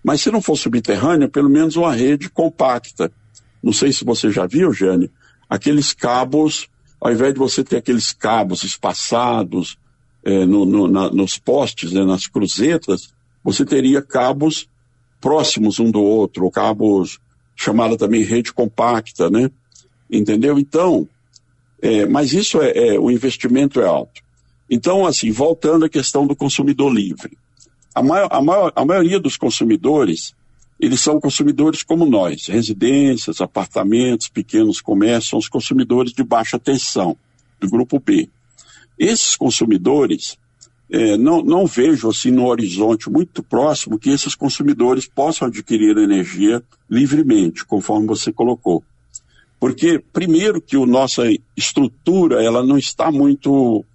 [0.04, 3.12] Mas se não for subterrânea, pelo menos uma rede compacta.
[3.62, 5.10] Não sei se você já viu, Jane,
[5.50, 6.68] aqueles cabos,
[7.00, 9.78] ao invés de você ter aqueles cabos espaçados
[10.24, 14.68] é, no, no, na, nos postes, né, nas cruzetas, você teria cabos
[15.22, 17.20] próximos um do outro, ou cabos
[17.56, 19.50] chamada também rede compacta, né?
[20.12, 20.60] Entendeu?
[20.60, 21.08] Então,
[21.82, 24.22] é, mas isso é, é, o investimento é alto.
[24.70, 27.38] Então, assim, voltando à questão do consumidor livre
[27.94, 30.34] a, maior, a, maior, a maioria dos consumidores,
[30.80, 37.16] eles são consumidores como nós, residências, apartamentos, pequenos comércios, são os consumidores de baixa tensão,
[37.60, 38.30] do grupo B.
[38.98, 40.38] Esses consumidores,
[40.90, 46.62] é, não, não vejo assim no horizonte muito próximo que esses consumidores possam adquirir energia
[46.90, 48.84] livremente, conforme você colocou.
[49.60, 51.24] Porque, primeiro, que a nossa
[51.56, 53.86] estrutura ela não está muito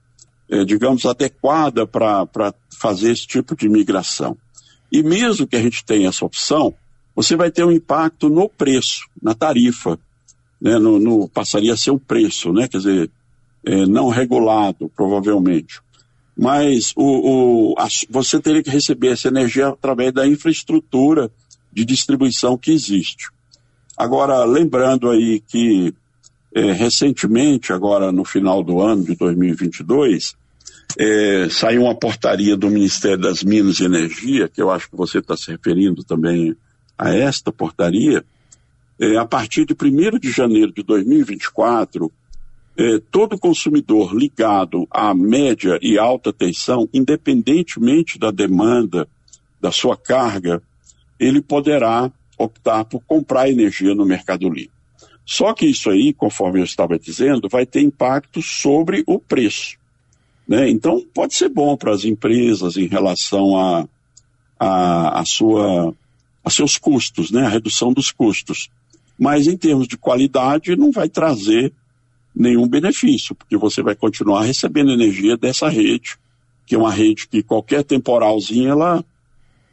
[0.51, 4.37] é, digamos, adequada para fazer esse tipo de migração.
[4.91, 6.75] E mesmo que a gente tenha essa opção,
[7.15, 9.99] você vai ter um impacto no preço, na tarifa,
[10.61, 13.11] né, no, no passaria a ser o preço, né, quer dizer,
[13.65, 15.81] é, não regulado, provavelmente.
[16.37, 21.31] Mas o, o, a, você teria que receber essa energia através da infraestrutura
[21.73, 23.29] de distribuição que existe.
[23.97, 25.93] Agora, lembrando aí que
[26.55, 30.37] é, recentemente, agora no final do ano de 2022,
[30.97, 35.19] é, saiu uma portaria do Ministério das Minas e Energia, que eu acho que você
[35.19, 36.57] está se referindo também
[36.97, 38.25] a esta portaria.
[39.01, 42.11] É, a partir de 1 de janeiro de 2024,
[42.77, 49.09] é, todo consumidor ligado à média e alta tensão, independentemente da demanda
[49.61, 50.63] da sua carga,
[51.19, 54.71] ele poderá optar por comprar energia no Mercado Livre.
[55.27, 59.77] Só que isso aí, conforme eu estava dizendo, vai ter impacto sobre o preço.
[60.49, 60.71] Né?
[60.71, 63.87] Então, pode ser bom para as empresas em relação a,
[64.59, 65.95] a, a, sua,
[66.43, 67.45] a seus custos, né?
[67.45, 68.71] a redução dos custos.
[69.19, 71.73] Mas, em termos de qualidade, não vai trazer
[72.35, 76.17] nenhum benefício, porque você vai continuar recebendo energia dessa rede,
[76.65, 79.05] que é uma rede que qualquer temporalzinho ela,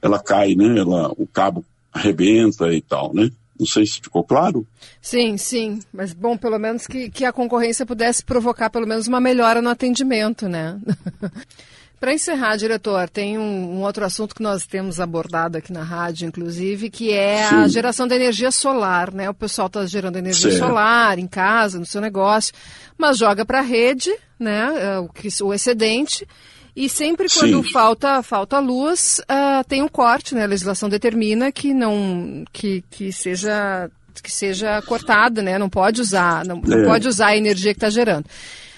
[0.01, 0.80] ela cai, né?
[0.80, 1.63] ela, o cabo
[1.93, 3.32] arrebenta e tal, né?
[3.58, 4.68] Não sei se ficou claro.
[5.01, 5.80] Sim, sim.
[5.93, 9.70] Mas, bom, pelo menos que, que a concorrência pudesse provocar pelo menos uma melhora no
[9.70, 10.78] atendimento, né?
[11.99, 16.28] Para encerrar, diretor, tem um, um, outro assunto que nós temos abordado aqui na rádio,
[16.28, 17.56] inclusive, que é Sim.
[17.56, 19.30] a geração da energia solar, né?
[19.30, 20.68] O pessoal está gerando energia certo.
[20.68, 22.53] solar em casa, no seu negócio,
[22.97, 24.74] mas joga para a rede, né?
[24.76, 25.10] É, o,
[25.45, 26.28] o excedente
[26.76, 27.71] e sempre quando Sim.
[27.71, 30.43] falta falta luz, uh, tem um corte, né?
[30.43, 33.89] A legislação determina que não que, que seja
[34.21, 35.57] que seja cortada, né?
[35.57, 36.67] Não pode usar, não, é.
[36.67, 38.26] não pode usar a energia que está gerando.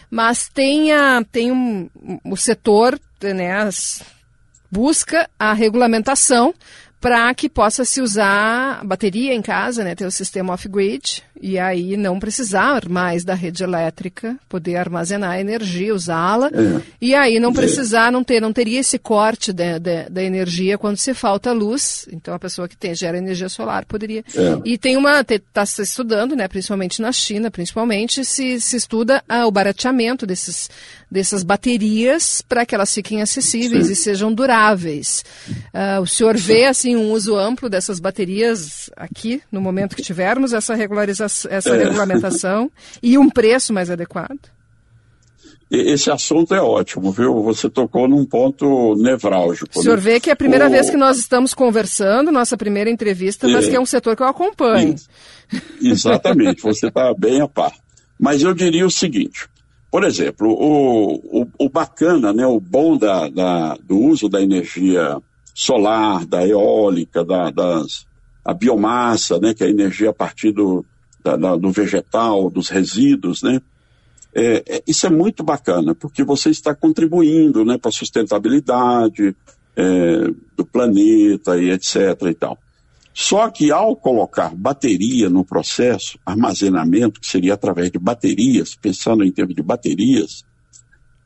[0.10, 1.90] Mas tem, a, tem um,
[2.24, 3.70] o setor, né?
[4.72, 6.54] busca a regulamentação
[7.00, 11.96] para que possa se usar bateria em casa, né, ter o sistema off-grid, e aí
[11.96, 16.82] não precisar mais da rede elétrica, poder armazenar energia, usá-la, é.
[17.00, 17.54] e aí não é.
[17.54, 22.08] precisar, não ter, não teria esse corte da, da, da, energia quando se falta luz,
[22.12, 24.24] então a pessoa que tem, gera energia solar poderia.
[24.36, 24.62] É.
[24.66, 29.46] E tem uma, está se estudando, né, principalmente na China, principalmente, se, se estuda ah,
[29.46, 30.70] o barateamento desses,
[31.10, 33.94] dessas baterias para que elas fiquem acessíveis Sim.
[33.94, 35.24] e sejam duráveis.
[35.74, 40.54] Uh, o senhor vê, assim, um uso amplo dessas baterias aqui, no momento que tivermos
[40.54, 41.84] essa, regularização, essa é.
[41.84, 44.58] regulamentação e um preço mais adequado?
[45.70, 47.44] Esse assunto é ótimo, viu?
[47.44, 49.78] Você tocou num ponto nevrálgico.
[49.78, 50.02] O senhor né?
[50.02, 50.70] vê que é a primeira o...
[50.70, 53.70] vez que nós estamos conversando, nossa primeira entrevista, mas é.
[53.72, 54.96] que é um setor que eu acompanho.
[55.82, 57.74] Exatamente, você está bem a par.
[58.18, 59.50] Mas eu diria o seguinte:
[59.98, 65.20] por exemplo, o, o, o bacana, né, o bom da, da, do uso da energia
[65.56, 68.06] solar, da eólica, da, das,
[68.46, 70.86] a biomassa, né, que é a energia a partir do,
[71.24, 73.60] da, da, do vegetal, dos resíduos, né?
[74.36, 79.36] É, é, isso é muito bacana, porque você está contribuindo né, para a sustentabilidade
[79.76, 82.22] é, do planeta e etc.
[82.30, 82.56] e tal.
[83.20, 89.32] Só que ao colocar bateria no processo, armazenamento, que seria através de baterias, pensando em
[89.32, 90.46] termos de baterias,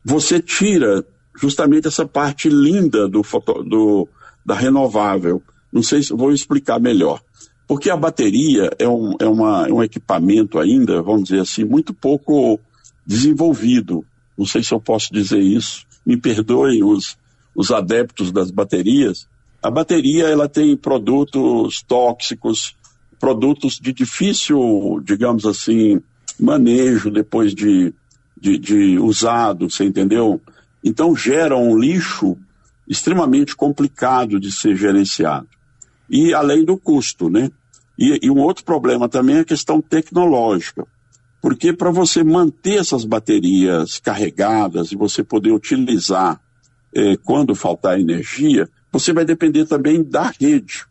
[0.01, 1.05] você tira
[1.37, 4.07] justamente essa parte linda do, foto, do,
[4.45, 5.43] da renovável.
[5.69, 7.21] Não sei se vou explicar melhor.
[7.67, 11.93] Porque a bateria é um, é uma, é um equipamento ainda, vamos dizer assim, muito
[11.93, 12.57] pouco
[13.05, 14.05] desenvolvido.
[14.37, 15.85] Não sei se eu posso dizer isso.
[16.05, 17.17] Me perdoem os,
[17.53, 19.27] os adeptos das baterias,
[19.61, 22.75] A bateria ela tem produtos tóxicos,
[23.19, 26.01] produtos de difícil, digamos assim,
[26.39, 27.93] manejo depois de,
[28.35, 30.41] de, de usado, você entendeu?
[30.83, 32.35] Então gera um lixo
[32.87, 35.47] extremamente complicado de ser gerenciado.
[36.09, 37.51] E além do custo, né?
[37.97, 40.87] E, e um outro problema também é a questão tecnológica.
[41.39, 46.41] Porque para você manter essas baterias carregadas e você poder utilizar
[46.93, 50.85] eh, quando faltar energia, você vai depender também da rede.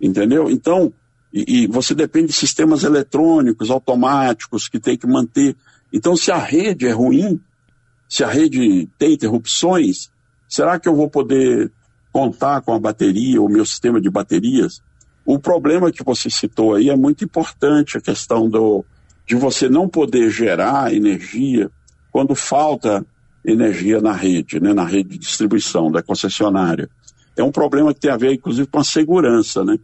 [0.00, 0.50] Entendeu?
[0.50, 0.92] Então,
[1.32, 5.54] e, e, você depende de sistemas eletrônicos, automáticos, que tem que manter.
[5.92, 7.40] Então, se a rede é ruim,
[8.08, 10.10] se a rede tem interrupções,
[10.48, 11.70] será que eu vou poder
[12.12, 14.82] contar com a bateria, o meu sistema de baterias?
[15.24, 18.84] O problema que você citou aí é muito importante, a questão do,
[19.26, 21.70] de você não poder gerar energia
[22.10, 23.06] quando falta
[23.44, 26.90] energia na rede, né, na rede de distribuição da concessionária.
[27.40, 29.78] É um problema que tem a ver, inclusive, com a segurança, né?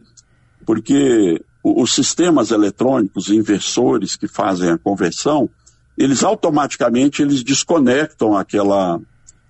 [0.65, 5.49] Porque os sistemas eletrônicos, inversores que fazem a conversão,
[5.97, 9.01] eles automaticamente eles desconectam aquela,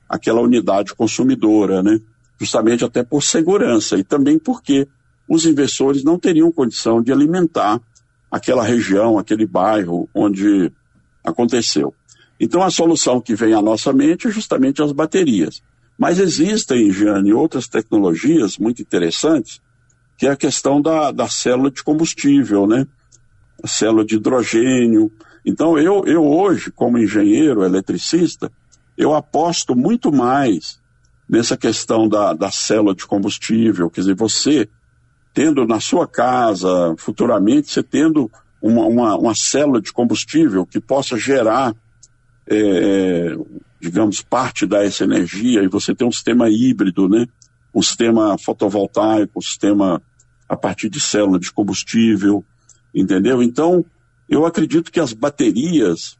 [0.07, 1.99] aquela unidade consumidora, né?
[2.39, 4.87] Justamente até por segurança e também porque
[5.27, 7.81] os inversores não teriam condição de alimentar
[8.31, 10.71] aquela região, aquele bairro onde
[11.23, 11.93] aconteceu.
[12.39, 15.61] Então a solução que vem à nossa mente é justamente as baterias.
[15.97, 19.59] Mas existem, Jane, outras tecnologias muito interessantes,
[20.17, 22.85] que é a questão da, da célula de combustível, né?
[23.63, 25.11] A célula de hidrogênio.
[25.45, 28.51] Então eu, eu hoje, como engenheiro, eletricista,
[28.97, 30.79] eu aposto muito mais
[31.29, 33.89] nessa questão da, da célula de combustível.
[33.89, 34.69] Quer dizer, você
[35.33, 38.31] tendo na sua casa, futuramente, você tendo
[38.61, 41.75] uma, uma, uma célula de combustível que possa gerar,
[42.49, 43.35] é,
[43.79, 47.27] digamos, parte dessa energia e você ter um sistema híbrido, né?
[47.73, 50.01] Um sistema fotovoltaico, um sistema
[50.49, 52.43] a partir de célula de combustível,
[52.93, 53.43] entendeu?
[53.43, 53.85] Então,
[54.29, 56.17] eu acredito que as baterias,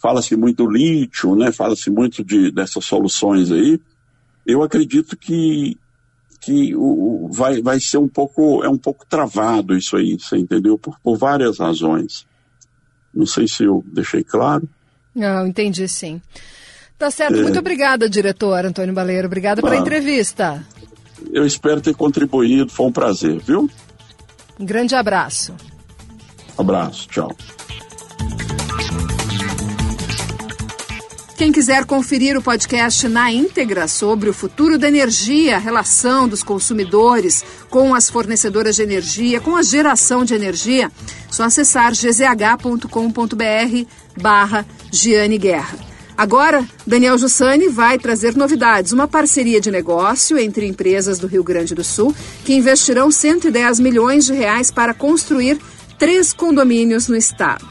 [0.00, 1.52] fala-se muito lítio, né?
[1.52, 3.80] Fala-se muito de, dessas soluções aí.
[4.44, 5.76] Eu acredito que
[6.40, 10.78] que o, vai, vai ser um pouco, é um pouco travado isso aí, você entendeu?
[10.78, 12.24] Por, por várias razões.
[13.12, 14.68] Não sei se eu deixei claro.
[15.14, 16.20] Não, entendi sim.
[16.98, 17.38] Tá certo.
[17.38, 17.42] É...
[17.42, 19.26] Muito obrigada, diretor Antônio Baleiro.
[19.26, 20.64] Obrigada pela ah, entrevista.
[21.32, 22.70] Eu espero ter contribuído.
[22.70, 23.68] Foi um prazer, viu?
[24.58, 25.54] Um grande abraço.
[26.56, 27.06] Abraço.
[27.08, 27.30] Tchau.
[31.36, 36.42] Quem quiser conferir o podcast na íntegra sobre o futuro da energia, a relação dos
[36.42, 40.90] consumidores com as fornecedoras de energia, com a geração de energia,
[41.30, 42.88] só acessar gzh.com.br
[44.18, 45.85] barra Giane Guerra.
[46.16, 51.74] Agora, Daniel Jussani vai trazer novidades, uma parceria de negócio entre empresas do Rio Grande
[51.74, 55.58] do Sul que investirão 110 milhões de reais para construir
[55.98, 57.66] três condomínios no estado.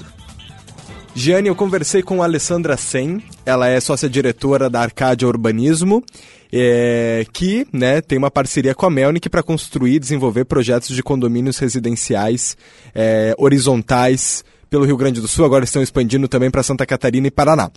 [1.15, 6.03] Giane, eu conversei com a Alessandra Sen, ela é sócia-diretora da Arcádia Urbanismo,
[6.51, 11.01] é, que né, tem uma parceria com a Melnick para construir e desenvolver projetos de
[11.01, 12.55] condomínios residenciais
[12.93, 17.31] é, horizontais pelo Rio Grande do Sul, agora estão expandindo também para Santa Catarina e
[17.31, 17.71] Paraná.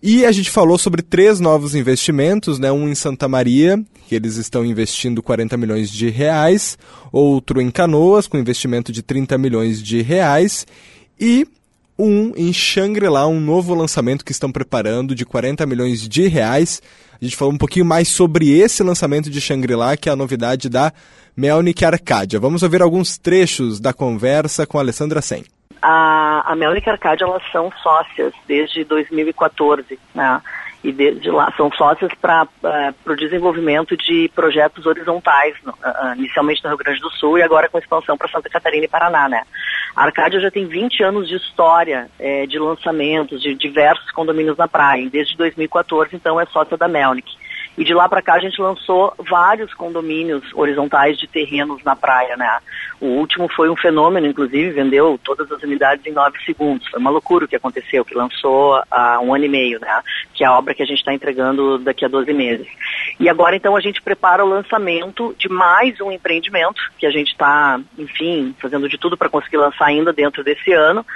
[0.00, 2.70] E a gente falou sobre três novos investimentos, né?
[2.70, 6.78] Um em Santa Maria, que eles estão investindo 40 milhões de reais,
[7.10, 10.64] outro em Canoas, com investimento de 30 milhões de reais,
[11.18, 11.46] e
[11.98, 16.80] um em Shangri-La, um novo lançamento que estão preparando de 40 milhões de reais.
[17.20, 20.68] A gente falou um pouquinho mais sobre esse lançamento de Shangri-La, que é a novidade
[20.68, 20.92] da
[21.36, 22.38] Melnick Arcadia.
[22.38, 25.44] Vamos ouvir alguns trechos da conversa com a Alessandra Sen.
[25.80, 30.40] A, a Melnick Arcadia, elas são sócias desde 2014, né?
[30.82, 36.62] e desde lá são sócias para uh, o desenvolvimento de projetos horizontais, no, uh, inicialmente
[36.62, 39.42] no Rio Grande do Sul e agora com expansão para Santa Catarina e Paraná, né?
[39.96, 44.68] A Arcádia já tem 20 anos de história é, de lançamentos de diversos condomínios na
[44.68, 47.28] praia, e desde 2014 então é sócia da Melnick.
[47.78, 52.36] E de lá para cá a gente lançou vários condomínios horizontais de terrenos na praia,
[52.36, 52.58] né?
[53.00, 56.88] O último foi um fenômeno, inclusive, vendeu todas as unidades em nove segundos.
[56.88, 60.02] Foi uma loucura o que aconteceu, que lançou há um ano e meio, né?
[60.34, 62.66] Que é a obra que a gente está entregando daqui a 12 meses.
[63.20, 67.30] E agora, então, a gente prepara o lançamento de mais um empreendimento, que a gente
[67.30, 71.06] está, enfim, fazendo de tudo para conseguir lançar ainda dentro desse ano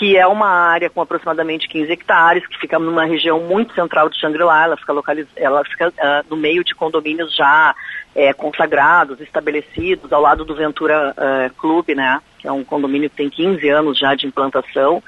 [0.00, 4.18] que é uma área com aproximadamente 15 hectares, que fica numa região muito central de
[4.18, 5.26] Xangri-Lá, ela fica, localiz...
[5.36, 7.74] ela fica uh, no meio de condomínios já
[8.14, 13.16] é, consagrados, estabelecidos, ao lado do Ventura uh, Clube, né, que é um condomínio que
[13.16, 15.02] tem 15 anos já de implantação.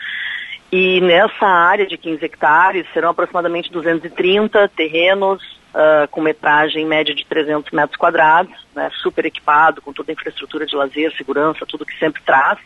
[0.70, 7.24] E nessa área de 15 hectares serão aproximadamente 230 terrenos uh, com metragem média de
[7.24, 11.98] 300 metros quadrados, né, super equipado, com toda a infraestrutura de lazer, segurança, tudo que
[11.98, 12.58] sempre traz.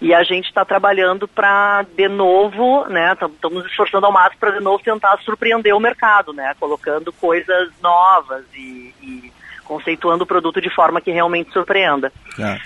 [0.00, 4.52] E a gente está trabalhando para, de novo, né, estamos nos esforçando ao máximo para,
[4.52, 9.32] de novo, tentar surpreender o mercado, né, colocando coisas novas e, e
[9.64, 12.12] conceituando o produto de forma que realmente surpreenda.
[12.38, 12.58] O ah.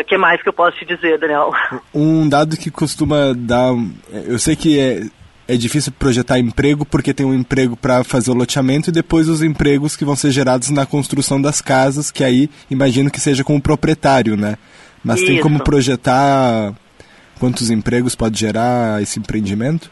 [0.00, 1.52] uh, que mais que eu posso te dizer, Daniel?
[1.94, 3.72] Um dado que costuma dar...
[4.26, 5.06] Eu sei que é,
[5.54, 9.42] é difícil projetar emprego porque tem um emprego para fazer o loteamento e depois os
[9.42, 13.56] empregos que vão ser gerados na construção das casas, que aí imagino que seja com
[13.56, 14.56] o proprietário, né?
[15.04, 15.26] Mas Isso.
[15.26, 16.72] tem como projetar
[17.38, 19.90] quantos empregos pode gerar esse empreendimento?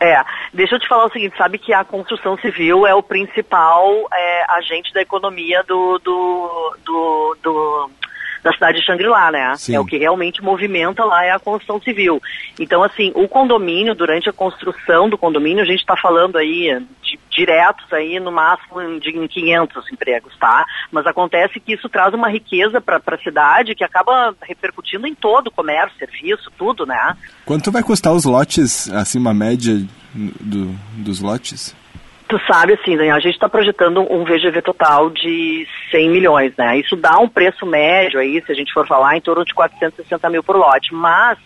[0.00, 0.22] É,
[0.52, 4.44] deixa eu te falar o seguinte, sabe que a construção civil é o principal é,
[4.50, 7.90] agente da economia do, do, do, do
[8.44, 9.54] da cidade de Xangri-Lá, né?
[9.56, 9.74] Sim.
[9.74, 12.20] É o que realmente movimenta lá é a construção civil.
[12.60, 17.18] Então, assim, o condomínio, durante a construção do condomínio, a gente está falando aí de
[17.30, 20.66] diretos aí no máximo de 500 empregos, tá?
[20.92, 25.46] Mas acontece que isso traz uma riqueza para a cidade que acaba repercutindo em todo
[25.46, 27.16] o comércio, serviço, tudo, né?
[27.46, 29.74] Quanto vai custar os lotes, assim, uma média
[30.14, 30.66] do,
[30.98, 31.74] dos lotes?
[32.34, 36.78] Tu sabe, assim, Daniel, a gente está projetando um VGV total de 100 milhões, né?
[36.78, 40.30] Isso dá um preço médio aí, se a gente for falar, em torno de 460
[40.30, 40.92] mil por lote.
[40.92, 41.38] Mas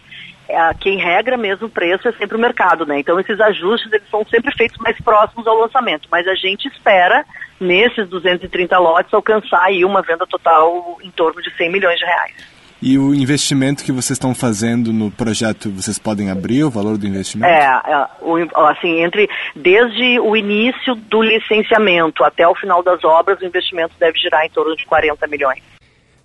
[0.48, 3.00] é, quem regra mesmo o preço é sempre o mercado, né?
[3.00, 6.08] Então esses ajustes eles são sempre feitos mais próximos ao lançamento.
[6.10, 7.22] Mas a gente espera,
[7.60, 12.57] nesses 230 lotes, alcançar aí uma venda total em torno de 100 milhões de reais.
[12.80, 17.06] E o investimento que vocês estão fazendo no projeto, vocês podem abrir o valor do
[17.06, 17.50] investimento?
[17.50, 23.40] É, é o, assim, entre desde o início do licenciamento até o final das obras,
[23.40, 25.60] o investimento deve girar em torno de 40 milhões.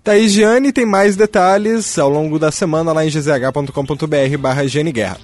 [0.04, 5.16] Thaís Giane tem mais detalhes ao longo da semana lá em gzh.com.br barra Guerra.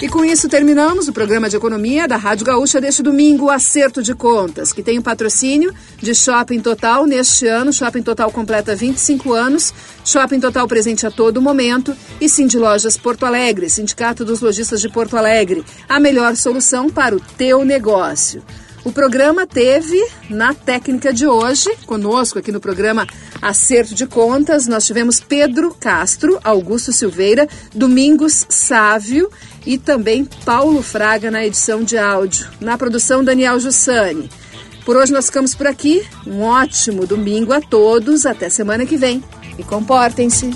[0.00, 4.14] E com isso terminamos o programa de economia da Rádio Gaúcha deste domingo, Acerto de
[4.14, 7.72] Contas, que tem o patrocínio de Shopping Total neste ano.
[7.72, 9.74] Shopping Total completa 25 anos,
[10.04, 14.88] Shopping Total presente a todo momento e de Lojas Porto Alegre, Sindicato dos Lojistas de
[14.88, 18.40] Porto Alegre, a melhor solução para o teu negócio.
[18.88, 23.06] O programa teve, na técnica de hoje, conosco aqui no programa
[23.42, 29.30] Acerto de Contas, nós tivemos Pedro Castro, Augusto Silveira, Domingos Sávio
[29.66, 32.48] e também Paulo Fraga na edição de áudio.
[32.62, 34.30] Na produção, Daniel Jussani.
[34.86, 36.02] Por hoje nós ficamos por aqui.
[36.26, 38.24] Um ótimo domingo a todos.
[38.24, 39.22] Até semana que vem.
[39.58, 40.50] E comportem-se.